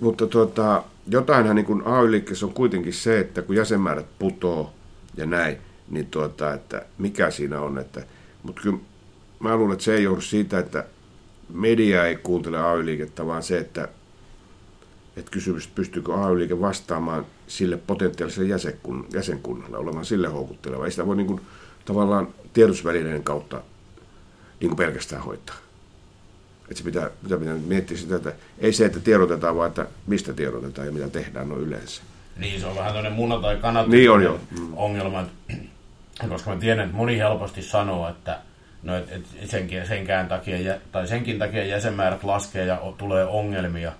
mutta 0.00 0.26
tuota, 0.26 0.84
jotainhan 1.06 1.56
niin 1.56 1.66
kuin 1.66 1.82
AY-liikkeessä 1.86 2.46
on 2.46 2.54
kuitenkin 2.54 2.92
se, 2.92 3.20
että 3.20 3.42
kun 3.42 3.56
jäsenmäärät 3.56 4.06
putoo 4.18 4.72
ja 5.16 5.26
näin, 5.26 5.58
niin 5.88 6.06
tuota, 6.06 6.52
että 6.54 6.86
mikä 6.98 7.30
siinä 7.30 7.60
on, 7.60 7.78
että 7.78 8.04
mutta 8.42 8.62
kyllä 8.62 8.78
mä 9.40 9.56
luulen, 9.56 9.72
että 9.72 9.84
se 9.84 9.94
ei 9.94 10.02
johdu 10.02 10.20
siitä, 10.20 10.58
että 10.58 10.84
media 11.48 12.06
ei 12.06 12.16
kuuntele 12.16 12.60
AY-liikettä, 12.62 13.26
vaan 13.26 13.42
se, 13.42 13.58
että, 13.58 13.88
että 15.16 15.30
kysymys, 15.30 15.66
pystyykö 15.66 16.14
AY-liike 16.14 16.60
vastaamaan 16.60 17.26
sille 17.46 17.76
potentiaaliselle 17.76 18.48
jäsenkun, 18.48 19.06
jäsenkunnalle, 19.12 19.78
olemaan 19.78 20.04
sille 20.04 20.28
houkutteleva. 20.28 20.84
Ei 20.84 20.90
sitä 20.90 21.06
voi 21.06 21.16
niin 21.16 21.26
kuin, 21.26 21.40
tavallaan 21.84 22.28
tiedotusvälineiden 22.52 23.22
kautta 23.22 23.62
niin 24.60 24.68
kuin 24.68 24.76
pelkästään 24.76 25.22
hoitaa. 25.22 25.56
Että 26.62 26.74
se 26.78 26.84
pitää, 26.84 27.10
pitää, 27.22 27.38
pitää 27.38 27.54
miettiä 27.54 27.96
sitä, 27.96 28.16
että 28.16 28.32
ei 28.58 28.72
se, 28.72 28.86
että 28.86 29.00
tiedotetaan, 29.00 29.56
vaan 29.56 29.68
että 29.68 29.86
mistä 30.06 30.32
tiedotetaan 30.32 30.86
ja 30.86 30.92
mitä 30.92 31.08
tehdään 31.08 31.48
no 31.48 31.56
yleensä. 31.56 32.02
Niin, 32.36 32.60
se 32.60 32.66
on 32.66 32.76
vähän 32.76 32.92
tämmöinen 32.92 33.12
muna 33.12 33.38
tai 33.38 33.56
kanat 33.56 33.88
niin 33.88 34.10
on, 34.10 34.22
jo. 34.22 34.40
Mm. 34.50 34.72
ongelma, 34.76 35.24
koska 36.28 36.50
mä 36.50 36.56
tiedän, 36.56 36.84
että 36.84 36.96
moni 36.96 37.18
helposti 37.18 37.62
sanoo, 37.62 38.08
että 38.08 38.38
no, 38.82 38.96
et, 38.96 39.12
et 39.12 39.50
senkin, 39.50 39.86
senkään 39.86 40.28
takia, 40.28 40.78
tai 40.92 41.06
senkin 41.06 41.38
takia 41.38 41.64
jäsenmäärät 41.64 42.24
laskee 42.24 42.64
ja 42.64 42.92
tulee 42.98 43.24
ongelmia, 43.24 43.92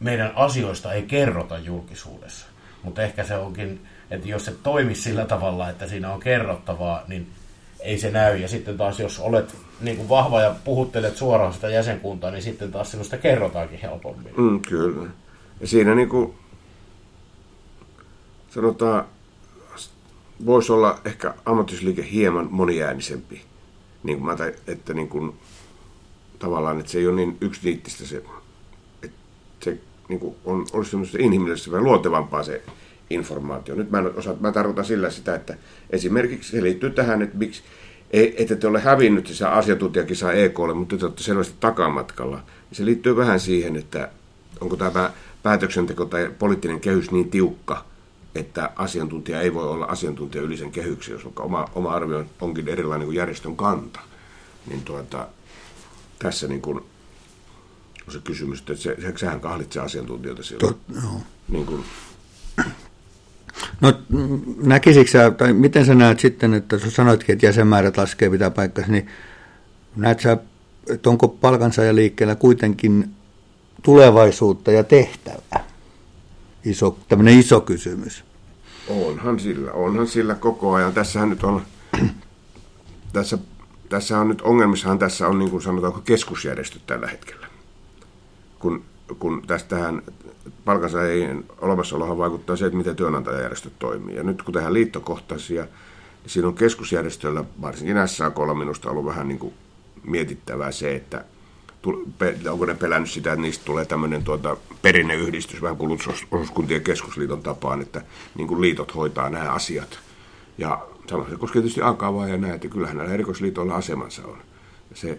meidän 0.00 0.32
asioista 0.36 0.92
ei 0.92 1.02
kerrota 1.02 1.58
julkisuudessa. 1.58 2.46
Mutta 2.82 3.02
ehkä 3.02 3.24
se 3.24 3.36
onkin, 3.36 3.86
että 4.10 4.28
jos 4.28 4.44
se 4.44 4.54
toimisi 4.62 5.02
sillä 5.02 5.24
tavalla, 5.24 5.68
että 5.68 5.88
siinä 5.88 6.12
on 6.12 6.20
kerrottavaa, 6.20 7.02
niin 7.08 7.28
ei 7.80 7.98
se 7.98 8.10
näy. 8.10 8.36
Ja 8.36 8.48
sitten 8.48 8.76
taas, 8.76 9.00
jos 9.00 9.18
olet 9.18 9.56
niin 9.80 9.96
kuin 9.96 10.08
vahva 10.08 10.40
ja 10.40 10.54
puhuttelet 10.64 11.16
suoraan 11.16 11.52
sitä 11.52 11.68
jäsenkuntaa, 11.68 12.30
niin 12.30 12.42
sitten 12.42 12.72
taas 12.72 12.90
sinusta 12.90 13.18
kerrotaankin 13.18 13.78
helpommin. 13.78 14.32
Mm, 14.36 14.60
kyllä. 14.60 15.10
Ja 15.60 15.66
siinä 15.66 15.94
niin 15.94 16.08
kuin 16.08 16.34
sanotaan, 18.50 19.04
voisi 20.46 20.72
olla 20.72 21.00
ehkä 21.04 21.34
ammattiyhdistysliike 21.46 22.10
hieman 22.10 22.48
moniäänisempi. 22.50 23.42
Niin 24.02 24.18
kuin 24.18 24.26
mä, 24.26 24.36
että 24.66 24.94
niin 24.94 25.08
kuin, 25.08 25.36
tavallaan, 26.38 26.80
että 26.80 26.92
se 26.92 26.98
ei 26.98 27.06
ole 27.06 27.16
niin 27.16 27.36
yksiniittistä 27.40 28.06
se, 28.06 28.22
se 29.64 29.78
niin 30.08 30.20
kuin 30.20 30.36
on, 30.44 30.66
olisi 30.72 30.90
semmoista 30.90 31.18
inhimillistä 31.20 31.70
vähän 31.70 31.84
luontevampaa 31.84 32.42
se 32.42 32.62
informaatio. 33.10 33.74
Nyt 33.74 33.90
mä, 33.90 33.98
en 33.98 34.10
osaa, 34.16 34.34
mä 34.40 34.52
tarkoitan 34.52 34.84
sillä 34.84 35.10
sitä, 35.10 35.34
että 35.34 35.56
esimerkiksi 35.90 36.50
se 36.50 36.62
liittyy 36.62 36.90
tähän, 36.90 37.22
että 37.22 37.38
miksi, 37.38 37.62
ei, 38.10 38.34
että 38.42 38.56
te 38.56 38.66
ole 38.66 38.80
hävinnyt 38.80 39.26
se 39.26 39.44
asiantuntijakisa 39.44 40.32
EKlle, 40.32 40.74
mutta 40.74 40.96
te 40.96 41.04
olette 41.04 41.22
selvästi 41.22 41.54
takamatkalla. 41.60 42.42
Se 42.72 42.84
liittyy 42.84 43.16
vähän 43.16 43.40
siihen, 43.40 43.76
että 43.76 44.08
onko 44.60 44.76
tämä 44.76 45.10
päätöksenteko 45.42 46.04
tai 46.04 46.30
poliittinen 46.38 46.80
kehys 46.80 47.10
niin 47.10 47.30
tiukka, 47.30 47.84
että 48.34 48.70
asiantuntija 48.76 49.40
ei 49.40 49.54
voi 49.54 49.68
olla 49.68 49.84
asiantuntija 49.84 50.44
yli 50.44 50.56
sen 50.56 50.70
kehyksen, 50.70 51.12
jos 51.12 51.26
oma, 51.36 51.68
oma 51.74 51.90
arvio 51.90 52.24
onkin 52.40 52.68
erilainen 52.68 53.06
kuin 53.06 53.16
järjestön 53.16 53.56
kanta. 53.56 54.00
Niin 54.66 54.82
tuota, 54.82 55.28
tässä 56.18 56.48
niin 56.48 56.62
kuin 56.62 56.84
se 58.08 58.18
kysymys, 58.24 58.58
että 58.58 58.74
se, 58.76 58.96
sehän 59.16 59.40
kahlitsee 59.40 59.82
asiantuntijoita 59.82 60.42
silloin. 60.42 60.74
Tot, 60.74 61.02
no. 61.02 61.20
niin 61.48 61.66
kuin, 61.66 61.84
No 63.80 63.92
näkisikö 64.62 65.10
sä, 65.10 65.30
tai 65.30 65.52
miten 65.52 65.86
sä 65.86 65.94
näet 65.94 66.20
sitten, 66.20 66.54
että 66.54 66.78
sä 66.78 66.90
sanoitkin, 66.90 67.32
että 67.32 67.46
jäsenmäärät 67.46 67.96
laskee 67.96 68.30
pitää 68.30 68.50
paikkansa, 68.50 68.92
niin 68.92 69.06
näet 69.96 70.20
sä, 70.20 70.38
että 70.88 71.10
onko 71.10 71.28
palkansaajaliikkeellä 71.28 72.34
kuitenkin 72.34 73.10
tulevaisuutta 73.82 74.72
ja 74.72 74.84
tehtävää? 74.84 75.64
iso, 76.64 76.98
tämmöinen 77.08 77.38
iso 77.38 77.60
kysymys. 77.60 78.24
Onhan 78.88 79.40
sillä, 79.40 79.72
onhan 79.72 80.06
sillä 80.06 80.34
koko 80.34 80.74
ajan. 80.74 80.92
Tässähän 80.92 81.30
nyt 81.30 81.44
on, 81.44 81.62
tässä, 83.12 83.38
tässä 83.88 84.18
on 84.18 84.28
nyt 84.28 84.42
ongelmissahan 84.42 84.98
tässä 84.98 85.28
on 85.28 85.38
niin 85.38 85.50
kuin 85.50 85.62
sanotaanko 85.62 86.00
keskusjärjestöt 86.00 86.86
tällä 86.86 87.06
hetkellä. 87.06 87.43
Kun, 88.64 88.84
kun 89.18 89.42
tästähän 89.46 90.02
palkansaajien 90.64 91.44
olemassaolohan 91.60 92.18
vaikuttaa 92.18 92.56
se, 92.56 92.66
että 92.66 92.78
miten 92.78 92.96
työnantajajärjestöt 92.96 93.72
toimii. 93.78 94.16
Ja 94.16 94.22
nyt 94.22 94.42
kun 94.42 94.54
tehdään 94.54 94.72
liittokohtaisia, 94.72 95.62
niin 95.62 96.30
siinä 96.30 96.48
on 96.48 96.54
keskusjärjestöllä, 96.54 97.44
varsinkin 97.62 98.08
SAKlla 98.08 98.54
minusta 98.54 98.90
ollut 98.90 99.04
vähän 99.04 99.28
niin 99.28 99.38
kuin 99.38 99.54
mietittävää 100.04 100.72
se, 100.72 100.94
että 100.94 101.24
onko 102.50 102.66
ne 102.66 102.74
pelännyt 102.74 103.10
sitä, 103.10 103.32
että 103.32 103.42
niistä 103.42 103.64
tulee 103.64 103.84
tämmöinen 103.84 104.24
tuota, 104.24 104.56
perinneyhdistys, 104.82 105.62
vähän 105.62 105.76
kuin 105.76 105.98
keskusliiton 106.84 107.42
tapaan, 107.42 107.82
että 107.82 108.02
niin 108.34 108.48
kuin 108.48 108.60
liitot 108.60 108.94
hoitaa 108.94 109.30
nämä 109.30 109.50
asiat. 109.50 109.98
Ja 110.58 110.86
sama 111.06 111.26
se 111.30 111.36
koskee 111.36 111.62
tietysti 111.62 111.82
Akavaa 111.82 112.28
ja 112.28 112.36
näitä. 112.36 112.68
Kyllähän 112.68 112.96
näillä 112.96 113.14
erikoisliitoilla 113.14 113.74
asemansa 113.74 114.22
on. 114.26 114.38
Se, 114.94 115.18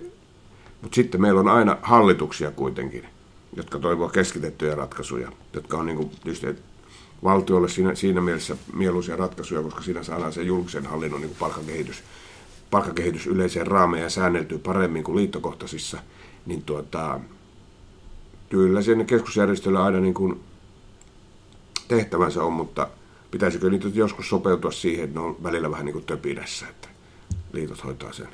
mutta 0.82 0.96
sitten 0.96 1.22
meillä 1.22 1.40
on 1.40 1.48
aina 1.48 1.78
hallituksia 1.82 2.52
kuitenkin, 2.52 3.06
jotka 3.56 3.80
toivoo 3.80 4.10
keskitettyjä 4.10 4.76
ratkaisuja, 4.76 5.32
jotka 5.54 5.78
on 5.78 5.86
niin 5.86 5.98
kuin 5.98 6.10
tietysti 6.10 6.48
valtiolle 7.24 7.70
siinä, 7.70 7.96
siinä 7.96 8.22
mielessä 8.22 8.58
mieluisia 8.74 9.16
ratkaisuja, 9.16 9.62
koska 9.62 9.82
siinä 9.82 10.04
saadaan 10.04 10.34
se 10.34 10.42
julkisen 10.42 10.86
hallinnon 10.86 11.22
niin 11.22 11.30
kuin 11.30 11.40
palkkakehitys, 11.40 12.04
palkkakehitys 12.72 13.28
yleiseen 13.28 13.68
raameen 13.68 14.04
ja 14.04 14.10
säänneltyy 14.10 14.58
paremmin 14.58 15.04
kuin 15.04 15.16
liittokohtaisissa, 15.16 16.00
niin 16.46 16.64
tuota, 16.64 17.20
kyllä 18.50 18.82
sen 18.82 19.06
keskusjärjestöllä 19.06 19.84
aina 19.84 20.00
niin 20.00 20.14
kuin 20.14 20.40
tehtävänsä 21.88 22.44
on, 22.44 22.54
mutta 22.54 22.88
pitäisikö 23.32 23.70
niitä 23.70 23.88
joskus 23.94 24.30
sopeutua 24.30 24.72
siihen, 24.72 25.04
että 25.04 25.20
ne 25.20 25.26
on 25.26 25.44
välillä 25.44 25.72
vähän 25.72 25.86
niin 25.86 25.94
kuin 25.94 26.06
töpinässä, 26.06 26.68
että 26.68 26.88
liitot 27.54 27.84
hoitaa 27.84 28.14
sen 28.14 28.28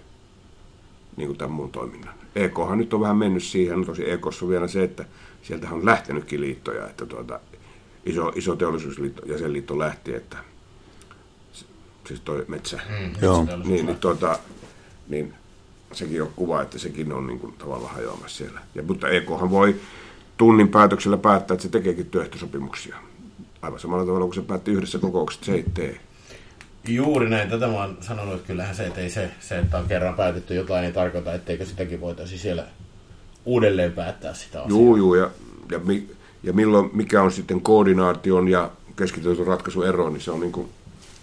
niin 1.18 1.28
kuin 1.28 1.38
tämän 1.38 1.52
muun 1.52 1.72
toiminnan. 1.72 2.14
EKhan 2.36 2.78
nyt 2.78 2.94
on 2.94 3.02
vähän 3.02 3.18
mennyt 3.18 3.44
siihen, 3.44 3.80
no 3.80 3.86
tosi 3.86 4.12
EKssa 4.12 4.46
on 4.46 4.50
vielä 4.50 4.68
se, 4.68 4.84
että 4.84 5.06
sieltä 5.42 5.68
on 5.72 5.86
lähtenytkin 5.86 6.42
liittoja, 6.42 6.88
että 6.88 7.06
tuota, 7.06 7.40
iso, 8.06 8.32
iso 8.36 8.56
teollisuusliitto, 8.56 9.26
jäsenliitto 9.26 9.80
lähti, 9.80 10.14
että 10.16 10.38
siis 12.08 12.20
toi 12.20 12.46
metsä, 12.48 12.80
Mm, 13.00 13.12
Joo. 13.22 13.48
niin, 13.64 13.86
niin, 13.86 13.98
tuota, 13.98 14.40
niin 15.10 15.34
sekin 15.92 16.22
on 16.22 16.32
kuva, 16.36 16.62
että 16.62 16.80
sekin 16.80 17.14
on 17.14 17.28
niin 17.28 17.40
kuin, 17.40 17.54
tavallaan 17.54 17.94
hajoamassa 17.94 18.38
siellä. 18.38 18.60
Ja, 18.76 18.84
mutta 18.84 19.10
EKhan 19.10 19.52
voi 19.52 19.76
tunnin 20.38 20.68
päätöksellä 20.68 21.18
päättää, 21.18 21.56
että 21.56 21.64
se 21.64 21.70
tekeekin 21.70 22.06
työehtosopimuksia. 22.06 22.96
Aivan 23.62 23.80
samalla 23.80 24.06
tavalla 24.06 24.26
kuin 24.26 24.36
se 24.36 24.42
päätti 24.42 24.72
yhdessä 24.72 25.00
kokouksessa, 25.00 25.54
että 25.56 25.82
se 25.82 25.86
ei 25.86 25.90
tee. 25.94 26.02
Juuri 26.88 27.30
näin. 27.30 27.50
Tätä 27.50 27.68
mä 27.68 27.74
oon 27.74 27.98
sanonut, 28.02 28.36
että 28.36 28.48
kyllähän 28.48 28.76
se, 28.76 28.88
että 28.88 29.02
ei 29.02 29.10
se, 29.10 29.32
se, 29.40 29.60
että 29.60 29.78
on 29.78 29.88
kerran 29.88 30.16
päätetty 30.16 30.56
jotain, 30.56 30.86
ei 30.86 30.92
tarkoita, 30.92 31.34
etteikö 31.34 31.66
sitäkin 31.66 32.02
voitaisiin 32.02 32.40
siellä 32.40 32.64
uudelleen 33.46 33.92
päättää 33.92 34.34
sitä 34.34 34.62
asiaa. 34.62 34.70
Juu, 34.70 34.96
juu, 34.96 35.16
ja, 35.16 35.30
ja, 35.72 35.80
mi, 35.80 36.10
ja 36.44 36.54
milloin, 36.54 36.90
mikä 36.94 37.22
on 37.22 37.32
sitten 37.32 37.62
koordinaation 37.62 38.48
ja 38.48 38.72
keskitytyn 38.96 39.48
ratkaisun 39.48 39.88
ero, 39.88 40.10
niin 40.10 40.22
se 40.22 40.32
on 40.32 40.40
niin 40.40 40.52
kuin, 40.52 40.70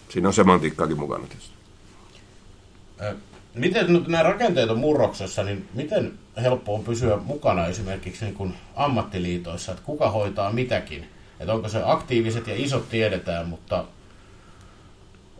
siinä 0.08 0.28
on 0.28 0.34
semantiikkaakin 0.34 0.98
mukana 0.98 1.26
tietysti. 1.26 1.52
Ö, 3.02 3.14
Miten 3.54 3.92
nyt 3.92 4.08
nämä 4.08 4.22
rakenteet 4.22 4.70
on 4.70 4.78
murroksessa, 4.78 5.42
niin 5.42 5.68
miten 5.74 6.12
helppo 6.42 6.74
on 6.74 6.84
pysyä 6.84 7.16
mukana 7.16 7.66
esimerkiksi 7.66 8.24
niin 8.24 8.34
kuin 8.34 8.54
ammattiliitoissa, 8.76 9.72
että 9.72 9.84
kuka 9.84 10.10
hoitaa 10.10 10.52
mitäkin? 10.52 11.04
Että 11.40 11.54
onko 11.54 11.68
se 11.68 11.82
aktiiviset 11.84 12.46
ja 12.46 12.54
isot 12.56 12.88
tiedetään, 12.88 13.48
mutta 13.48 13.84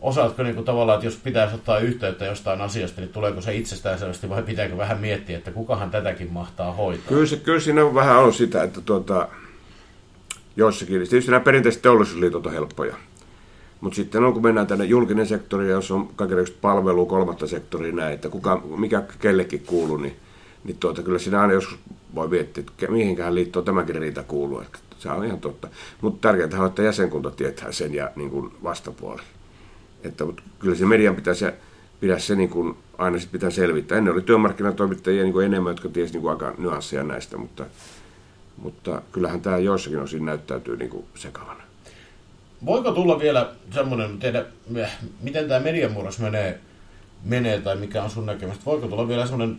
osaatko 0.01 0.43
niin 0.43 0.55
kuin 0.55 0.65
tavallaan, 0.65 0.95
että 0.95 1.07
jos 1.07 1.19
pitäisi 1.23 1.55
ottaa 1.55 1.79
yhteyttä 1.79 2.25
jostain 2.25 2.61
asiasta, 2.61 3.01
niin 3.01 3.13
tuleeko 3.13 3.41
se 3.41 3.55
itsestäänselvästi 3.55 4.29
vai 4.29 4.43
pitääkö 4.43 4.77
vähän 4.77 4.99
miettiä, 4.99 5.37
että 5.37 5.51
kukahan 5.51 5.91
tätäkin 5.91 6.33
mahtaa 6.33 6.73
hoitaa? 6.73 7.07
Kyllä, 7.07 7.25
se, 7.25 7.37
kyllä 7.37 7.59
siinä 7.59 7.93
vähän 7.93 8.19
on 8.19 8.33
sitä, 8.33 8.63
että 8.63 8.81
tuota, 8.81 9.27
joissakin, 10.55 10.95
tietysti 10.95 11.31
nämä 11.31 11.43
perinteiset 11.43 11.81
teollisuusliitot 11.81 12.45
on 12.45 12.51
helppoja. 12.53 12.95
Mutta 13.81 13.95
sitten 13.95 14.23
on, 14.23 14.33
kun 14.33 14.43
mennään 14.43 14.67
tänne 14.67 14.85
julkinen 14.85 15.27
sektori, 15.27 15.69
jos 15.69 15.91
on 15.91 16.07
kaikenlaista 16.15 16.57
palvelua, 16.61 17.05
kolmatta 17.05 17.47
sektoria 17.47 17.93
näin, 17.93 18.13
että 18.13 18.29
kuka, 18.29 18.61
mikä 18.77 19.03
kellekin 19.19 19.63
kuuluu, 19.65 19.97
niin, 19.97 20.15
niin 20.63 20.77
tuota, 20.77 21.03
kyllä 21.03 21.19
siinä 21.19 21.41
aina 21.41 21.53
joskus 21.53 21.79
voi 22.15 22.27
miettiä, 22.27 22.63
että 22.67 22.91
mihinkään 22.91 23.35
liittoon 23.35 23.65
tämäkin 23.65 23.95
riita 23.95 24.23
kuuluu. 24.23 24.61
Että 24.61 24.79
se 24.99 25.09
on 25.09 25.25
ihan 25.25 25.39
totta. 25.39 25.67
Mutta 26.01 26.27
tärkeintä 26.27 26.59
on, 26.59 26.67
että 26.67 26.81
jäsenkunta 26.81 27.31
tietää 27.31 27.71
sen 27.71 27.93
ja 27.93 28.09
niin 28.15 28.29
kuin 28.29 28.51
vastapuoli. 28.63 29.21
Että, 30.03 30.25
mutta 30.25 30.43
kyllä 30.59 30.75
se 30.75 30.85
median 30.85 31.15
pitäisi 31.15 31.45
pidä 31.99 32.19
se 32.19 32.35
niin 32.35 32.49
kuin, 32.49 32.77
aina 32.97 33.19
sit 33.19 33.31
pitää 33.31 33.49
selvittää. 33.49 33.97
Ennen 33.97 34.13
oli 34.13 34.21
työmarkkinatoimittajia 34.21 35.23
niin 35.23 35.33
kuin 35.33 35.45
enemmän, 35.45 35.71
jotka 35.71 35.89
tiesi 35.89 36.13
niin 36.13 36.21
kuin 36.21 36.31
aika 36.31 36.53
nyansseja 36.57 37.03
näistä, 37.03 37.37
mutta, 37.37 37.65
mutta 38.57 39.01
kyllähän 39.11 39.41
tämä 39.41 39.57
joissakin 39.57 39.99
osin 39.99 40.25
näyttäytyy 40.25 40.77
niin 40.77 40.89
kuin 40.89 41.05
sekavana. 41.15 41.63
Voiko 42.65 42.91
tulla 42.91 43.19
vielä 43.19 43.49
semmoinen, 43.71 44.19
tiedä, 44.19 44.45
miten 45.21 45.47
tämä 45.47 45.59
mediamurros 45.59 46.19
menee, 46.19 46.59
menee 47.23 47.61
tai 47.61 47.75
mikä 47.75 48.03
on 48.03 48.09
sun 48.09 48.25
näkemys, 48.25 48.65
voiko 48.65 48.87
tulla 48.87 49.07
vielä 49.07 49.25
semmoinen 49.25 49.57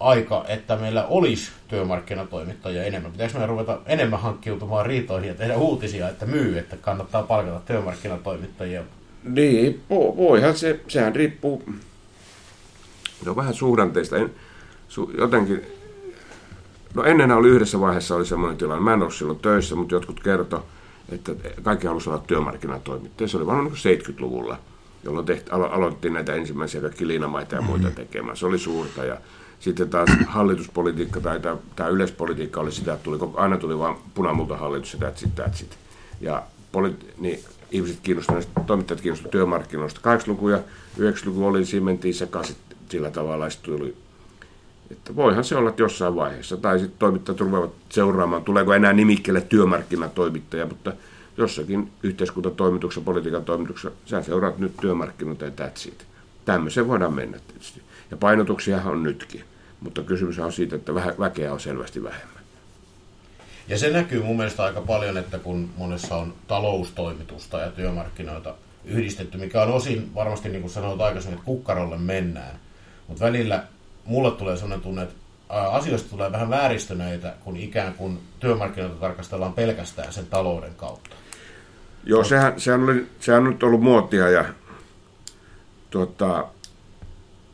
aika, 0.00 0.44
että 0.48 0.76
meillä 0.76 1.06
olisi 1.06 1.50
työmarkkinatoimittajia 1.68 2.84
enemmän? 2.84 3.12
Pitäisikö 3.12 3.38
meidän 3.38 3.48
ruveta 3.48 3.78
enemmän 3.86 4.20
hankkiutumaan 4.20 4.86
riitoihin 4.86 5.28
ja 5.28 5.34
tehdä 5.34 5.56
uutisia, 5.56 6.08
että 6.08 6.26
myy, 6.26 6.58
että 6.58 6.76
kannattaa 6.76 7.22
palkata 7.22 7.60
työmarkkinatoimittajia? 7.60 8.82
Niin, 9.34 9.80
vo- 9.90 10.16
voihan 10.16 10.56
se, 10.56 10.80
sehän 10.88 11.14
riippuu, 11.16 11.62
on 13.26 13.36
vähän 13.36 13.54
suhdanteista. 13.54 14.16
En, 14.16 14.30
su, 14.88 15.12
jotenkin, 15.18 15.62
no 16.94 17.04
ennen 17.04 17.32
oli 17.32 17.48
yhdessä 17.48 17.80
vaiheessa 17.80 18.16
oli 18.16 18.26
semmoinen 18.26 18.58
tilanne, 18.58 18.84
mä 18.84 18.94
en 18.94 19.02
ole 19.02 19.10
silloin 19.10 19.38
töissä, 19.38 19.74
mutta 19.74 19.94
jotkut 19.94 20.20
kertoi, 20.20 20.60
että 21.08 21.32
kaikki 21.62 21.86
halusivat 21.86 22.16
olla 22.16 22.26
työmarkkinatoimittajia. 22.26 23.28
Se 23.28 23.36
oli 23.36 23.46
vaan 23.46 23.64
niin 23.64 24.00
70-luvulla, 24.00 24.58
jolloin 25.04 25.26
tehti, 25.26 25.50
alo, 25.50 25.66
aloitettiin 25.66 26.14
näitä 26.14 26.34
ensimmäisiä 26.34 26.80
kaikki 26.80 27.08
liinamaita 27.08 27.54
ja 27.54 27.62
muita 27.62 27.90
tekemään. 27.90 28.36
Se 28.36 28.46
oli 28.46 28.58
suurta 28.58 29.04
ja 29.04 29.16
sitten 29.60 29.90
taas 29.90 30.08
hallituspolitiikka 30.26 31.20
tai 31.20 31.40
tämä, 31.76 31.88
yleispolitiikka 31.88 32.60
oli 32.60 32.72
sitä, 32.72 32.92
että 32.92 33.04
tuli, 33.04 33.18
aina 33.34 33.56
tuli 33.56 33.78
vain 33.78 33.96
punamulta 34.14 34.56
hallitus 34.56 34.96
ja 35.00 35.08
that's 35.08 35.26
it, 35.26 35.40
that's 35.40 35.62
it. 35.62 35.78
Ja 36.20 36.42
poli- 36.72 37.12
niin 37.18 37.40
ihmiset 37.70 37.98
kiinnostuneet, 38.02 38.48
toimittajat 38.66 39.00
kiinnostuneet 39.00 39.30
työmarkkinoista. 39.30 40.16
80-luku 40.16 40.48
ja 40.48 40.58
90-luku 40.98 41.46
oli, 41.46 41.64
siinä 41.64 41.84
mentiin 41.84 42.14
sekaisin 42.14 42.56
sillä 42.88 43.10
tavalla, 43.10 43.46
tuli 43.62 43.96
että 44.90 45.16
voihan 45.16 45.44
se 45.44 45.56
olla 45.56 45.70
että 45.70 45.82
jossain 45.82 46.16
vaiheessa. 46.16 46.56
Tai 46.56 46.78
sitten 46.78 46.98
toimittajat 46.98 47.40
ruvevat 47.40 47.70
seuraamaan, 47.88 48.44
tuleeko 48.44 48.74
enää 48.74 48.92
nimikkeelle 48.92 49.40
työmarkkinatoimittaja, 49.40 50.66
mutta 50.66 50.92
jossakin 51.36 51.90
yhteiskuntatoimituksessa, 52.02 53.04
politiikan 53.04 53.44
toimituksessa, 53.44 53.90
sä 54.06 54.22
seuraat 54.22 54.58
nyt 54.58 54.76
työmarkkinoita 54.76 55.44
ja 55.44 55.50
that's 55.50 55.88
it. 55.88 56.06
Tämmöiseen 56.44 56.88
voidaan 56.88 57.14
mennä 57.14 57.38
tietysti. 57.48 57.82
Ja 58.10 58.16
painotuksiahan 58.16 58.92
on 58.92 59.02
nytkin. 59.02 59.44
Mutta 59.80 60.02
kysymys 60.02 60.38
on 60.38 60.52
siitä, 60.52 60.76
että 60.76 60.94
väkeä 60.94 61.52
on 61.52 61.60
selvästi 61.60 62.02
vähemmän. 62.02 62.37
Ja 63.68 63.78
se 63.78 63.90
näkyy 63.90 64.22
mun 64.22 64.36
mielestä 64.36 64.64
aika 64.64 64.80
paljon, 64.80 65.18
että 65.18 65.38
kun 65.38 65.70
monessa 65.76 66.16
on 66.16 66.34
taloustoimitusta 66.46 67.58
ja 67.58 67.70
työmarkkinoita 67.70 68.54
yhdistetty, 68.84 69.38
mikä 69.38 69.62
on 69.62 69.72
osin 69.72 70.14
varmasti, 70.14 70.48
niin 70.48 70.60
kuin 70.60 70.70
sanoit 70.70 71.00
aikaisemmin, 71.00 71.38
että 71.38 71.46
kukkarolle 71.46 71.98
mennään. 71.98 72.58
Mutta 73.08 73.24
välillä 73.24 73.64
mulle 74.04 74.30
tulee 74.30 74.56
sellainen 74.56 74.80
tunne, 74.80 75.02
että 75.02 75.14
asioista 75.48 76.10
tulee 76.10 76.32
vähän 76.32 76.50
vääristyneitä, 76.50 77.34
kun 77.44 77.56
ikään 77.56 77.94
kuin 77.94 78.20
työmarkkinoita 78.40 78.96
tarkastellaan 78.96 79.52
pelkästään 79.52 80.12
sen 80.12 80.26
talouden 80.26 80.74
kautta. 80.74 81.16
Joo, 82.04 82.24
sehän, 82.24 82.60
sehän, 82.60 82.82
oli, 82.82 83.06
sehän 83.20 83.42
on 83.42 83.50
nyt 83.50 83.62
ollut 83.62 83.82
muotia 83.82 84.30
ja 84.30 84.44
tuota, 85.90 86.48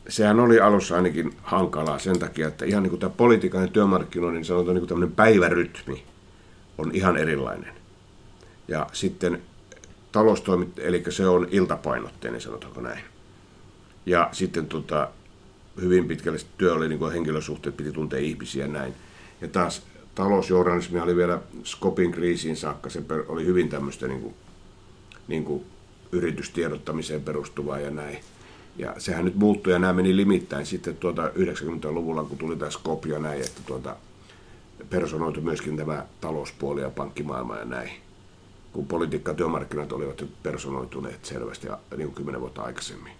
sehän 0.09 0.39
oli 0.39 0.59
alussa 0.59 0.95
ainakin 0.95 1.33
hankalaa 1.43 1.99
sen 1.99 2.19
takia, 2.19 2.47
että 2.47 2.65
ihan 2.65 2.83
niin 2.83 2.89
kuin 2.89 2.99
tämä 2.99 3.13
politiikan 3.17 3.61
ja 3.61 3.67
työmarkkinoiden 3.67 4.35
niin 4.35 4.45
sanotaan 4.45 4.75
niin 4.75 4.81
kuin 4.81 4.89
tämmöinen 4.89 5.15
päivärytmi 5.15 6.03
on 6.77 6.91
ihan 6.93 7.17
erilainen. 7.17 7.73
Ja 8.67 8.87
sitten 8.93 9.41
taloustoimit, 10.11 10.79
eli 10.79 11.03
se 11.09 11.27
on 11.27 11.47
iltapainotteinen, 11.51 12.41
sanotaanko 12.41 12.81
näin. 12.81 12.99
Ja 14.05 14.29
sitten 14.31 14.67
tota, 14.67 15.09
hyvin 15.81 16.07
pitkälle 16.07 16.39
työ 16.57 16.73
oli 16.73 16.89
niin 16.89 16.99
kuin 16.99 17.13
henkilösuhteet, 17.13 17.77
piti 17.77 17.91
tuntea 17.91 18.19
ihmisiä 18.19 18.65
ja 18.65 18.71
näin. 18.71 18.93
Ja 19.41 19.47
taas 19.47 19.81
talousjournalismi 20.15 20.99
oli 20.99 21.15
vielä 21.15 21.39
Skopin 21.63 22.11
kriisiin 22.11 22.57
saakka, 22.57 22.89
se 22.89 23.03
oli 23.27 23.45
hyvin 23.45 23.69
tämmöistä 23.69 24.07
niin 24.07 24.21
kuin, 24.21 24.33
niin 25.27 25.45
kuin 25.45 25.65
yritystiedottamiseen 26.11 27.21
perustuvaa 27.21 27.79
ja 27.79 27.91
näin. 27.91 28.17
Ja 28.77 28.93
sehän 28.97 29.25
nyt 29.25 29.35
muuttui 29.35 29.73
ja 29.73 29.79
nämä 29.79 29.93
meni 29.93 30.15
limittäin 30.15 30.65
sitten 30.65 30.97
tuota 30.97 31.27
90-luvulla, 31.27 32.23
kun 32.23 32.37
tuli 32.37 32.55
tämä 32.55 32.71
Skop 32.71 33.05
ja 33.05 33.19
näin, 33.19 33.41
että 33.41 33.61
tuota, 33.65 33.95
personoitu 34.89 35.41
myöskin 35.41 35.77
tämä 35.77 36.05
talouspuoli 36.21 36.81
ja 36.81 36.89
pankkimaailma 36.89 37.57
ja 37.57 37.65
näin. 37.65 37.91
Kun 38.73 38.87
politiikka 38.87 39.31
ja 39.31 39.35
työmarkkinat 39.35 39.91
olivat 39.91 40.25
personoituneet 40.43 41.25
selvästi 41.25 41.67
niin 41.67 42.07
kuin 42.07 42.15
kymmenen 42.15 42.41
vuotta 42.41 42.61
aikaisemmin. 42.61 43.13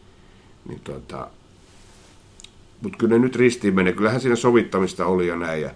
Niin 0.67 0.79
tuota, 0.79 1.27
mutta 2.81 2.97
kyllä 2.97 3.15
ne 3.15 3.19
nyt 3.19 3.35
ristiin 3.35 3.75
menee. 3.75 3.93
Kyllähän 3.93 4.21
siinä 4.21 4.35
sovittamista 4.35 5.05
oli 5.05 5.27
ja 5.27 5.35
näin. 5.35 5.61
Ja 5.61 5.71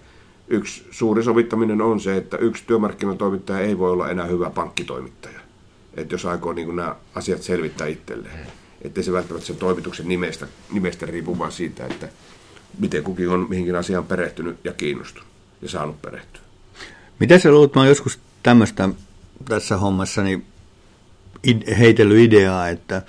yksi 0.48 0.86
suuri 0.90 1.22
sovittaminen 1.22 1.82
on 1.82 2.00
se, 2.00 2.16
että 2.16 2.36
yksi 2.36 2.64
työmarkkinatoimittaja 2.66 3.60
ei 3.60 3.78
voi 3.78 3.90
olla 3.90 4.10
enää 4.10 4.26
hyvä 4.26 4.50
pankkitoimittaja. 4.50 5.40
Että 5.94 6.14
jos 6.14 6.26
aikoo 6.26 6.52
niin 6.52 6.76
nämä 6.76 6.96
asiat 7.14 7.42
selvittää 7.42 7.86
itselleen. 7.86 8.46
Että 8.82 9.02
se 9.02 9.12
välttämättä 9.12 9.46
sen 9.46 9.56
toimituksen 9.56 10.08
nimestä, 10.08 10.46
nimestä 10.72 11.06
riipu 11.06 11.38
vaan 11.38 11.52
siitä, 11.52 11.86
että 11.86 12.08
miten 12.78 13.02
kukin 13.02 13.28
on 13.28 13.46
mihinkin 13.48 13.76
asiaan 13.76 14.06
perehtynyt 14.06 14.56
ja 14.64 14.72
kiinnostunut 14.72 15.28
ja 15.62 15.68
saanut 15.68 16.02
perehtyä. 16.02 16.42
Miten 17.18 17.40
sä 17.40 17.50
luulet, 17.50 17.74
mä 17.74 17.86
joskus 17.86 18.18
tämmöistä 18.42 18.88
tässä 19.48 19.76
hommassa 19.76 20.22
niin 20.22 20.46
heitellyt 21.78 22.18
ideaa, 22.18 22.68
että 22.68 23.02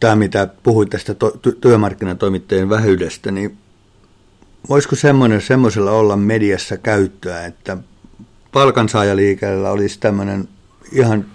tämä 0.00 0.16
mitä 0.16 0.48
puhuit 0.62 0.90
tästä 0.90 1.14
to, 1.14 1.30
työmarkkinatoimittajien 1.60 2.70
vähyydestä, 2.70 3.30
niin 3.30 3.58
voisiko 4.68 4.96
semmoinen, 4.96 5.40
semmoisella 5.40 5.90
olla 5.90 6.16
mediassa 6.16 6.76
käyttöä, 6.76 7.46
että 7.46 7.76
palkansaajaliikellä 8.52 9.70
olisi 9.70 10.00
tämmöinen 10.00 10.48
ihan 10.92 11.26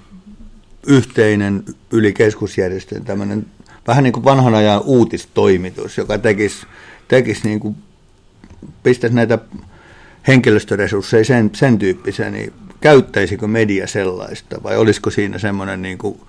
yhteinen 0.88 1.64
yli 1.92 2.14
keskusjärjestön 2.14 3.06
tämmöinen 3.06 3.46
vähän 3.88 4.04
niin 4.04 4.14
kuin 4.14 4.24
vanhan 4.24 4.56
ajan 4.56 4.82
uutistoimitus, 4.86 5.98
joka 5.98 6.18
tekisi, 6.18 6.66
tekisi 7.08 7.48
niin 7.48 7.60
kuin, 7.60 7.76
pistäisi 8.84 9.16
näitä 9.16 9.40
henkilöstöresursseja 10.28 11.26
sen, 11.26 11.50
sen 11.54 11.80
tyyppisen, 11.80 12.34
niin 12.34 12.54
käyttäisikö 12.82 13.48
media 13.48 13.88
sellaista 13.88 14.64
vai 14.64 14.78
olisiko 14.78 15.10
siinä 15.10 15.38
semmoinen 15.38 15.82
niin 15.82 15.98
kuin, 15.98 16.22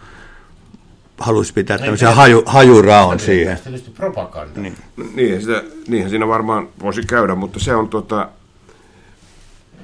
halusi 1.19 1.53
pitää 1.53 1.79
tämmöisen 1.79 2.15
haju, 2.15 2.43
hajuraon 2.47 3.21
siihen. 3.21 3.59
Propaganda. 3.95 4.61
Niin. 4.61 4.75
Niinhän, 5.15 5.41
sitä, 5.41 5.63
niinhän 5.89 6.11
siinä 6.11 6.29
varmaan 6.29 6.69
voisi 6.83 7.03
käydä, 7.03 7.35
mutta 7.35 7.61
se 7.61 7.75
on 7.75 7.89
tota, 7.89 8.29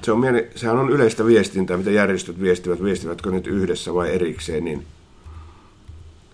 se 0.02 0.12
on 0.12 0.20
mieli, 0.20 0.50
sehän 0.54 0.78
on 0.78 0.90
yleistä 0.90 1.26
viestintää, 1.26 1.76
mitä 1.76 1.90
järjestöt 1.90 2.40
viestivät, 2.40 2.82
viestivätkö 2.82 3.30
nyt 3.30 3.46
yhdessä 3.46 3.94
vai 3.94 4.14
erikseen, 4.14 4.64
niin 4.64 4.86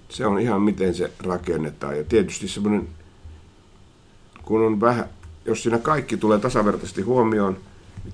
se 0.09 0.27
on 0.27 0.41
ihan 0.41 0.63
miten 0.63 0.95
se 0.95 1.11
rakennetaan. 1.25 1.97
Ja 1.97 2.05
tietysti 2.05 2.49
semmoinen, 2.49 2.89
kun 4.43 4.67
on 4.67 4.81
vähän, 4.81 5.05
jos 5.45 5.63
siinä 5.63 5.79
kaikki 5.79 6.17
tulee 6.17 6.39
tasavertaisesti 6.39 7.03
huomioon, 7.03 7.57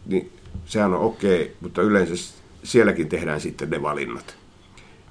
niin 0.06 0.32
sehän 0.66 0.94
on 0.94 1.00
okei, 1.00 1.56
mutta 1.60 1.82
yleensä 1.82 2.34
sielläkin 2.62 3.08
tehdään 3.08 3.40
sitten 3.40 3.70
ne 3.70 3.82
valinnat. 3.82 4.36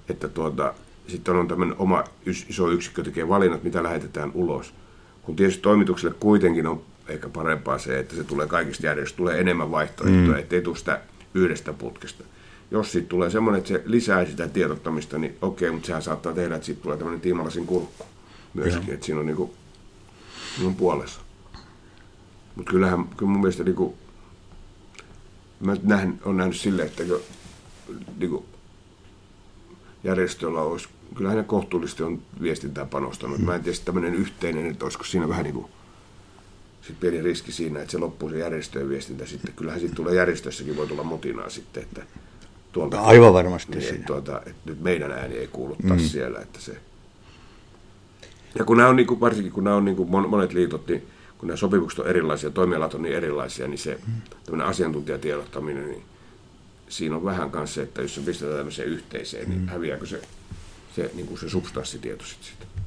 Että 0.10 0.27
tuota, 0.27 0.73
sitten 1.08 1.36
on 1.36 1.47
tämmöinen 1.47 1.75
oma 1.79 2.03
iso 2.25 2.71
yksikkö 2.71 3.03
tekee 3.03 3.27
valinnat, 3.27 3.63
mitä 3.63 3.84
lähetetään 3.84 4.32
ulos. 4.34 4.73
Kun 5.21 5.36
tietysti 5.36 5.62
toimitukselle 5.62 6.15
kuitenkin 6.19 6.67
on 6.67 6.82
ehkä 7.07 7.29
parempaa 7.29 7.77
se, 7.77 7.99
että 7.99 8.15
se 8.15 8.23
tulee 8.23 8.47
kaikista 8.47 8.85
järjestöistä, 8.85 9.17
tulee 9.17 9.39
enemmän 9.39 9.71
vaihtoehtoja, 9.71 10.27
mm. 10.27 10.39
ettei 10.39 10.61
tule 10.61 10.77
sitä 10.77 11.01
yhdestä 11.33 11.73
putkesta. 11.73 12.23
Jos 12.71 12.91
siitä 12.91 13.09
tulee 13.09 13.29
semmoinen, 13.29 13.59
että 13.59 13.67
se 13.67 13.83
lisää 13.85 14.25
sitä 14.25 14.47
tiedottamista, 14.47 15.17
niin 15.17 15.37
okei, 15.41 15.71
mutta 15.71 15.87
sehän 15.87 16.01
saattaa 16.01 16.33
tehdä, 16.33 16.55
että 16.55 16.65
siitä 16.65 16.81
tulee 16.81 16.97
tämmöinen 16.97 17.21
tiimalasin 17.21 17.65
kurkku 17.65 18.05
myöskin, 18.53 18.87
ja. 18.87 18.93
että 18.93 19.05
siinä 19.05 19.19
on 19.19 19.25
niin 19.25 20.75
puolessa. 20.75 21.21
Mutta 22.55 22.71
kyllähän, 22.71 23.07
kyllä 23.17 23.31
mun 23.31 23.41
mielestä 23.41 23.63
niinku, 23.63 23.97
mä 25.59 25.75
nähn, 25.83 26.13
on 26.25 26.37
nähnyt 26.37 26.57
silleen, 26.57 26.87
että 26.87 27.03
niinku, 28.17 28.45
järjestöllä 30.03 30.61
olisi, 30.61 30.87
kyllähän 31.15 31.37
ne 31.37 31.43
kohtuullisesti 31.43 32.03
on 32.03 32.21
viestintään 32.41 32.89
panostanut. 32.89 33.39
Mm. 33.39 33.45
Mä 33.45 33.55
en 33.55 33.63
tiedä, 33.63 33.77
tämmöinen 33.85 34.15
yhteinen, 34.15 34.65
että 34.65 34.85
olisiko 34.85 35.03
siinä 35.03 35.29
vähän 35.29 35.43
niin 35.43 35.55
kuin 35.55 35.67
sit 36.88 37.00
pieni 37.00 37.22
riski 37.22 37.52
siinä, 37.52 37.80
että 37.80 37.91
se 37.91 37.98
loppuu 37.98 38.30
se 38.30 38.38
järjestöjen 38.38 38.89
viestintä 38.89 39.26
sitten. 39.26 39.54
Kyllähän 39.54 39.80
siitä 39.80 39.96
tulee 39.96 40.15
järjestössäkin 40.15 40.78
voi 40.78 40.88
tulla 40.88 41.04
mutinaa 41.04 41.50
sitten, 41.50 41.84
että 41.84 42.04
tuolta, 42.72 43.02
Aivan 43.02 43.34
varmasti 43.34 43.72
niin, 43.72 43.82
siinä. 43.82 44.06
Tuota, 44.06 44.38
että 44.38 44.62
nyt 44.65 44.82
meidän 44.82 45.12
ääni 45.12 45.36
ei 45.36 45.48
kuulu 45.48 45.76
taas 45.88 46.02
mm. 46.02 46.08
siellä, 46.08 46.39
että 46.39 46.62
se... 46.62 46.78
Ja 48.60 48.65
kun 48.65 48.78
nämä 48.78 48.89
on, 48.89 48.96
niin 48.96 49.08
kuin, 49.08 49.19
varsinkin 49.19 49.52
kun 49.52 49.63
nämä 49.63 49.76
on 49.76 49.86
niin 49.86 49.96
kuin 49.96 50.10
monet 50.10 50.54
liitot, 50.54 50.88
niin 50.88 51.08
kun 51.38 51.48
nämä 51.48 51.58
sopimukset 51.58 52.00
on 52.00 52.08
erilaisia, 52.08 52.50
toimialat 52.50 52.93
on 52.93 53.02
niin 53.02 53.15
erilaisia, 53.15 53.67
niin 53.67 53.78
se 53.78 54.00
mm. 54.52 54.60
asiantuntijatiedottaminen, 54.60 55.88
niin 55.88 56.04
siinä 56.89 57.15
on 57.15 57.24
vähän 57.24 57.52
kanssa 57.52 57.76
se, 57.76 57.82
että 57.82 58.02
jos 58.02 58.15
se 58.15 58.22
pistetään 58.22 58.58
tämmöiseen 58.58 58.88
yhteiseen, 58.88 59.50
niin 59.50 59.62
mm. 59.62 59.67
häviääkö 59.67 60.06
se, 60.06 60.22
se, 60.96 61.12
niin 61.13 61.28
kuin 61.28 61.39
se 61.39 61.50
substanssitieto 61.50 62.26
sitten 62.26 62.48
siitä? 62.48 62.83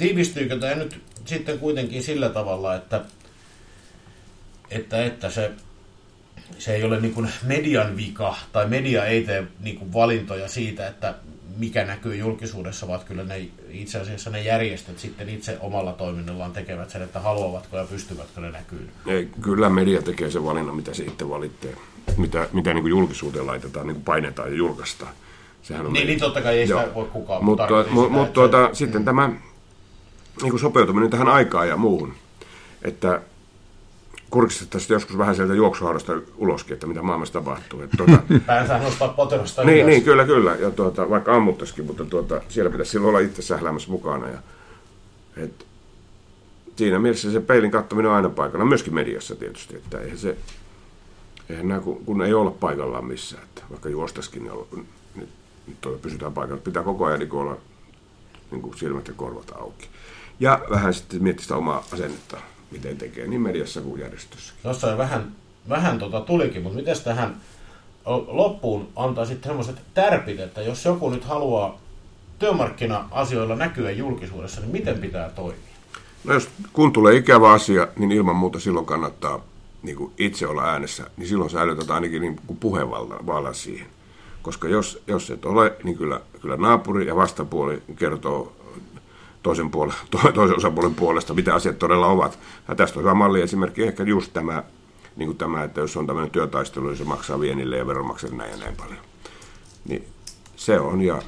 Tiivistyykö 0.00 0.58
tämä 0.58 0.74
nyt 0.74 1.00
sitten 1.24 1.58
kuitenkin 1.58 2.02
sillä 2.02 2.28
tavalla, 2.28 2.74
että, 2.74 3.00
että, 4.70 5.04
että 5.04 5.30
se, 5.30 5.50
se 6.58 6.74
ei 6.74 6.84
ole 6.84 7.00
niin 7.00 7.14
kuin 7.14 7.28
median 7.46 7.96
vika, 7.96 8.36
tai 8.52 8.68
media 8.68 9.04
ei 9.04 9.22
tee 9.22 9.46
niin 9.60 9.78
kuin 9.78 9.92
valintoja 9.92 10.48
siitä, 10.48 10.88
että 10.88 11.14
mikä 11.56 11.84
näkyy 11.84 12.16
julkisuudessa, 12.16 12.88
vaan 12.88 13.00
kyllä 13.04 13.24
ne, 13.24 13.48
itse 13.70 14.00
asiassa 14.00 14.30
ne 14.30 14.42
järjestöt 14.42 14.98
sitten 14.98 15.28
itse 15.28 15.58
omalla 15.60 15.92
toiminnallaan 15.92 16.52
tekevät 16.52 16.90
sen, 16.90 17.02
että 17.02 17.20
haluavatko 17.20 17.76
ja 17.76 17.84
pystyvätkö 17.84 18.40
ne 18.40 18.50
näkyy. 18.50 18.88
Ei, 19.06 19.28
kyllä 19.40 19.70
media 19.70 20.02
tekee 20.02 20.30
sen 20.30 20.44
valinnan, 20.44 20.76
mitä 20.76 20.94
se 20.94 21.04
itse 21.04 21.28
valittaa, 21.28 21.70
mitä, 22.16 22.48
mitä 22.52 22.74
niin 22.74 22.82
kuin 22.82 22.90
julkisuuteen 22.90 23.46
laitetaan, 23.46 23.86
niin 23.86 23.94
kuin 23.94 24.04
painetaan 24.04 24.50
ja 24.50 24.56
julkaistaan. 24.56 25.12
Sehän 25.62 25.86
on 25.86 25.92
niin, 25.92 26.06
niin 26.06 26.20
totta 26.20 26.40
kai 26.40 26.58
ei 26.58 26.66
sitä 26.66 26.82
Joo. 26.82 26.94
voi 26.94 27.04
kukaan 27.04 27.44
Mutta 27.44 27.68
mut, 27.90 28.12
mut, 28.12 28.32
tuota, 28.32 28.68
se, 28.72 28.78
sitten 28.78 29.00
mm. 29.00 29.04
tämä 29.04 29.30
niin 30.42 30.50
kuin 30.50 30.60
sopeutuminen 30.60 31.10
tähän 31.10 31.28
aikaan 31.28 31.68
ja 31.68 31.76
muuhun. 31.76 32.14
Että 32.82 33.20
kurkistettaisiin 34.30 34.94
joskus 34.94 35.18
vähän 35.18 35.36
sieltä 35.36 35.54
juoksuhaudasta 35.54 36.12
uloskin, 36.36 36.74
että 36.74 36.86
mitä 36.86 37.02
maailmassa 37.02 37.32
tapahtuu. 37.32 37.82
Että, 37.82 37.96
tuota, 37.96 38.22
Päänsä 38.46 38.78
nostaa 38.78 39.08
poterosta 39.08 39.64
niin, 39.64 39.86
niin, 39.86 40.02
kyllä, 40.02 40.24
kyllä. 40.24 40.54
Ja 40.54 40.70
tuota, 40.70 41.10
vaikka 41.10 41.36
ammuttaisikin, 41.36 41.84
mutta 41.84 42.04
tuota, 42.04 42.40
siellä 42.48 42.70
pitäisi 42.70 42.92
silloin 42.92 43.08
olla 43.08 43.18
itse 43.18 43.42
sähläämässä 43.42 43.90
mukana. 43.90 44.28
Ja, 44.28 44.38
et, 45.36 45.66
siinä 46.76 46.98
mielessä 46.98 47.32
se 47.32 47.40
peilin 47.40 47.70
kattominen 47.70 48.10
on 48.10 48.16
aina 48.16 48.28
paikalla, 48.28 48.64
myöskin 48.64 48.94
mediassa 48.94 49.36
tietysti. 49.36 49.76
Että 49.76 50.00
eihän 50.00 50.18
se, 50.18 50.36
eihän 51.48 51.68
nämä, 51.68 51.80
kun, 51.80 52.04
kun 52.04 52.22
ei 52.22 52.34
olla 52.34 52.50
paikallaan 52.50 53.04
missään, 53.04 53.42
että 53.42 53.62
vaikka 53.70 53.88
juostaskin, 53.88 54.42
niin, 54.44 54.86
nyt, 55.16 55.28
nyt 55.66 56.02
pysytään 56.02 56.32
paikalla. 56.32 56.62
Pitää 56.64 56.82
koko 56.82 57.04
ajan 57.04 57.18
niin 57.18 57.32
olla 57.32 57.56
niin 58.50 58.62
kuin 58.62 58.78
silmät 58.78 59.08
ja 59.08 59.14
korvat 59.16 59.52
auki. 59.54 59.88
Ja 60.40 60.60
vähän 60.70 60.94
sitten 60.94 61.22
miettiä 61.22 61.42
sitä 61.42 61.56
omaa 61.56 61.84
asennetta, 61.92 62.36
miten 62.70 62.96
tekee 62.96 63.26
niin 63.26 63.40
mediassa 63.40 63.80
kuin 63.80 64.00
järjestössä. 64.00 64.54
Tuossa 64.62 64.98
vähän, 64.98 65.32
vähän 65.68 65.98
tota 65.98 66.20
tulikin, 66.20 66.62
mutta 66.62 66.78
miten 66.78 66.96
tähän 67.04 67.36
loppuun 68.26 68.88
antaa 68.96 69.24
sitten 69.24 69.48
semmoiset 69.48 69.76
tärpit, 69.94 70.40
että 70.40 70.62
jos 70.62 70.84
joku 70.84 71.10
nyt 71.10 71.24
haluaa 71.24 71.78
työmarkkina-asioilla 72.38 73.56
näkyä 73.56 73.90
julkisuudessa, 73.90 74.60
niin 74.60 74.70
miten 74.70 74.98
pitää 74.98 75.28
toimia? 75.28 75.70
No 76.24 76.34
jos 76.34 76.48
kun 76.72 76.92
tulee 76.92 77.16
ikävä 77.16 77.52
asia, 77.52 77.88
niin 77.96 78.12
ilman 78.12 78.36
muuta 78.36 78.60
silloin 78.60 78.86
kannattaa 78.86 79.44
niin 79.82 79.96
kuin 79.96 80.12
itse 80.18 80.46
olla 80.46 80.64
äänessä, 80.64 81.10
niin 81.16 81.28
silloin 81.28 81.50
säilytetään 81.50 81.94
ainakin 81.94 82.22
niin 82.22 82.40
kuin 82.46 82.56
puhevallan 82.56 83.54
siihen. 83.54 83.86
Koska 84.42 84.68
jos, 84.68 85.02
jos 85.06 85.30
et 85.30 85.44
ole, 85.44 85.72
niin 85.84 85.96
kyllä, 85.96 86.20
kyllä 86.40 86.56
naapuri 86.56 87.06
ja 87.06 87.16
vastapuoli 87.16 87.82
kertoo 87.96 88.52
toisen, 89.42 89.70
puolen, 89.70 89.94
to, 90.10 90.18
toisen 90.32 90.56
osapuolen 90.56 90.94
puolesta, 90.94 91.34
mitä 91.34 91.54
asiat 91.54 91.78
todella 91.78 92.06
ovat. 92.06 92.38
Ja 92.68 92.74
tästä 92.74 92.98
on 92.98 93.02
hyvä 93.02 93.14
malli 93.14 93.40
esimerkki 93.40 93.82
ehkä 93.82 94.02
just 94.02 94.32
tämä, 94.32 94.62
niin 95.16 95.26
kuin 95.26 95.38
tämä, 95.38 95.64
että 95.64 95.80
jos 95.80 95.96
on 95.96 96.06
tämmöinen 96.06 96.30
työtaistelu, 96.30 96.86
niin 96.86 96.96
se 96.96 97.04
maksaa 97.04 97.40
vienille 97.40 97.76
ja 97.76 97.86
veronmaksajille 97.86 98.38
näin 98.38 98.50
ja 98.50 98.56
näin 98.56 98.76
paljon. 98.76 98.98
Niin 99.88 100.04
se 100.56 100.80
on 100.80 101.02
ja 101.02 101.22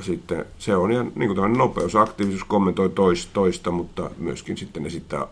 sitten 0.00 0.44
se 0.58 0.76
on 0.76 0.92
ja 0.92 1.04
niin 1.14 1.34
kuin 1.34 1.52
nopeus, 1.52 1.96
aktiivisuus 1.96 2.44
kommentoi 2.44 2.88
toista, 2.88 3.30
toista, 3.32 3.70
mutta 3.70 4.10
myöskin 4.18 4.56
sitten 4.56 4.86
esittää 4.86 5.26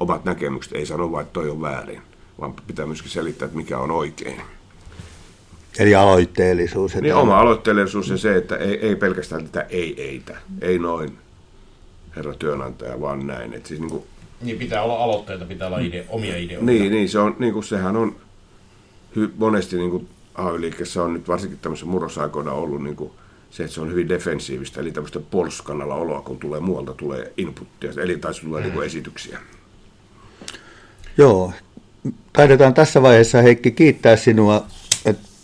omat 0.00 0.24
näkemykset. 0.24 0.72
Ei 0.72 0.86
sano 0.86 1.12
vain, 1.12 1.22
että 1.22 1.32
toi 1.32 1.50
on 1.50 1.60
väärin, 1.60 2.02
vaan 2.40 2.54
pitää 2.66 2.86
myöskin 2.86 3.10
selittää, 3.10 3.46
että 3.46 3.56
mikä 3.56 3.78
on 3.78 3.90
oikein. 3.90 4.42
Eli 5.78 5.94
aloitteellisuus. 5.94 6.94
Niin, 6.94 7.14
oma 7.14 7.40
aloitteellisuus 7.40 8.08
ja 8.08 8.16
se, 8.16 8.36
että 8.36 8.56
ei, 8.56 8.86
ei 8.86 8.96
pelkästään 8.96 9.44
tätä 9.44 9.66
ei-eitä, 9.70 10.36
ei 10.60 10.78
noin, 10.78 11.18
herra 12.16 12.34
työnantaja, 12.34 13.00
vaan 13.00 13.26
näin. 13.26 13.54
Että 13.54 13.68
siis 13.68 13.80
niin, 13.80 13.90
kuin, 13.90 14.04
niin 14.40 14.58
pitää 14.58 14.82
olla 14.82 14.96
aloitteita, 15.04 15.44
pitää 15.44 15.66
olla 15.66 15.78
ide, 15.78 16.04
omia 16.08 16.36
ideoita. 16.36 16.66
Niin, 16.66 16.92
niin, 16.92 17.08
se 17.08 17.18
on, 17.18 17.36
niin 17.38 17.52
kuin, 17.52 17.64
sehän 17.64 17.96
on 17.96 18.16
hy, 19.16 19.32
monesti 19.36 19.76
niin 19.76 19.90
kuin 19.90 20.08
AY-liikkeessä 20.34 21.02
on 21.02 21.14
nyt 21.14 21.28
varsinkin 21.28 21.58
tämmöisen 21.58 21.88
murrosaikoina 21.88 22.52
ollut 22.52 22.82
niin 22.82 22.96
kuin, 22.96 23.12
se, 23.50 23.62
että 23.62 23.74
se 23.74 23.80
on 23.80 23.90
hyvin 23.90 24.08
defensiivistä, 24.08 24.80
eli 24.80 24.92
tämmöistä 24.92 25.20
puolustuskannalla 25.20 25.94
oloa, 25.94 26.20
kun 26.20 26.38
tulee 26.38 26.60
muualta 26.60 26.94
tulee 26.94 27.32
inputtia, 27.36 27.92
eli 28.02 28.16
taisi 28.16 28.40
tulee 28.40 28.60
mm. 28.60 28.64
niin 28.64 28.74
kuin 28.74 28.86
esityksiä. 28.86 29.38
Joo, 31.18 31.52
taidetaan 32.32 32.74
tässä 32.74 33.02
vaiheessa 33.02 33.42
Heikki 33.42 33.70
kiittää 33.70 34.16
sinua, 34.16 34.66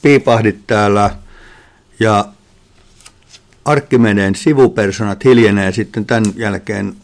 piipahdit 0.07 0.67
täällä 0.67 1.11
ja 2.01 2.25
Arkkimedeen 3.65 4.35
sivupersonat 4.35 5.25
hiljenee 5.25 5.73
sitten 5.73 6.07
tämän 6.07 6.25
jälkeen 6.37 6.97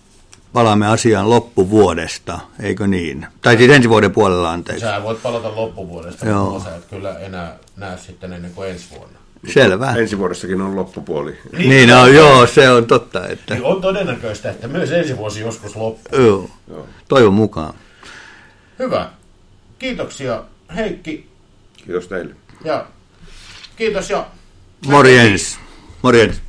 palaamme 0.53 0.87
asiaan 0.87 1.31
loppuvuodesta, 1.31 2.41
eikö 2.61 2.87
niin? 2.87 3.27
Tai 3.41 3.57
siis 3.57 3.71
ensi 3.71 3.89
vuoden 3.89 4.11
puolella, 4.11 4.53
anteeksi. 4.53 4.85
Sä 4.85 5.03
voit 5.03 5.23
palata 5.23 5.57
loppuvuodesta, 5.57 6.27
Joo. 6.27 6.51
mutta 6.51 6.71
sä 6.71 6.77
et 6.77 6.85
kyllä 6.85 7.19
enää 7.19 7.57
näe 7.77 7.99
sitten 7.99 8.33
ennen 8.33 8.53
kuin 8.55 8.71
ensi 8.71 8.87
vuonna. 8.91 9.19
Selvä. 9.55 9.93
Ensi 9.93 10.19
vuodessakin 10.19 10.61
on 10.61 10.77
loppupuoli. 10.77 11.39
Niin, 11.53 11.71
niin 11.71 11.89
no, 11.89 12.07
joo, 12.07 12.47
se 12.47 12.71
on 12.71 12.87
totta. 12.87 13.29
Että... 13.29 13.55
Niin 13.55 13.65
on 13.65 13.81
todennäköistä, 13.81 14.51
että 14.51 14.69
myös 14.69 14.93
ensi 14.93 15.17
vuosi 15.17 15.41
joskus 15.41 15.77
loppuu. 15.77 16.21
Joo, 16.21 16.51
joo. 16.69 16.87
toivon 17.09 17.35
mukaan. 17.35 17.75
Hyvä. 18.79 19.11
Kiitoksia 19.79 20.45
Heikki. 20.77 21.33
Kiitos 21.77 22.09
teille. 22.09 22.35
Ja 22.65 22.87
kiitos 23.77 24.11
ja... 24.11 24.27
Morjens. 24.87 25.59
Morjens. 26.03 26.41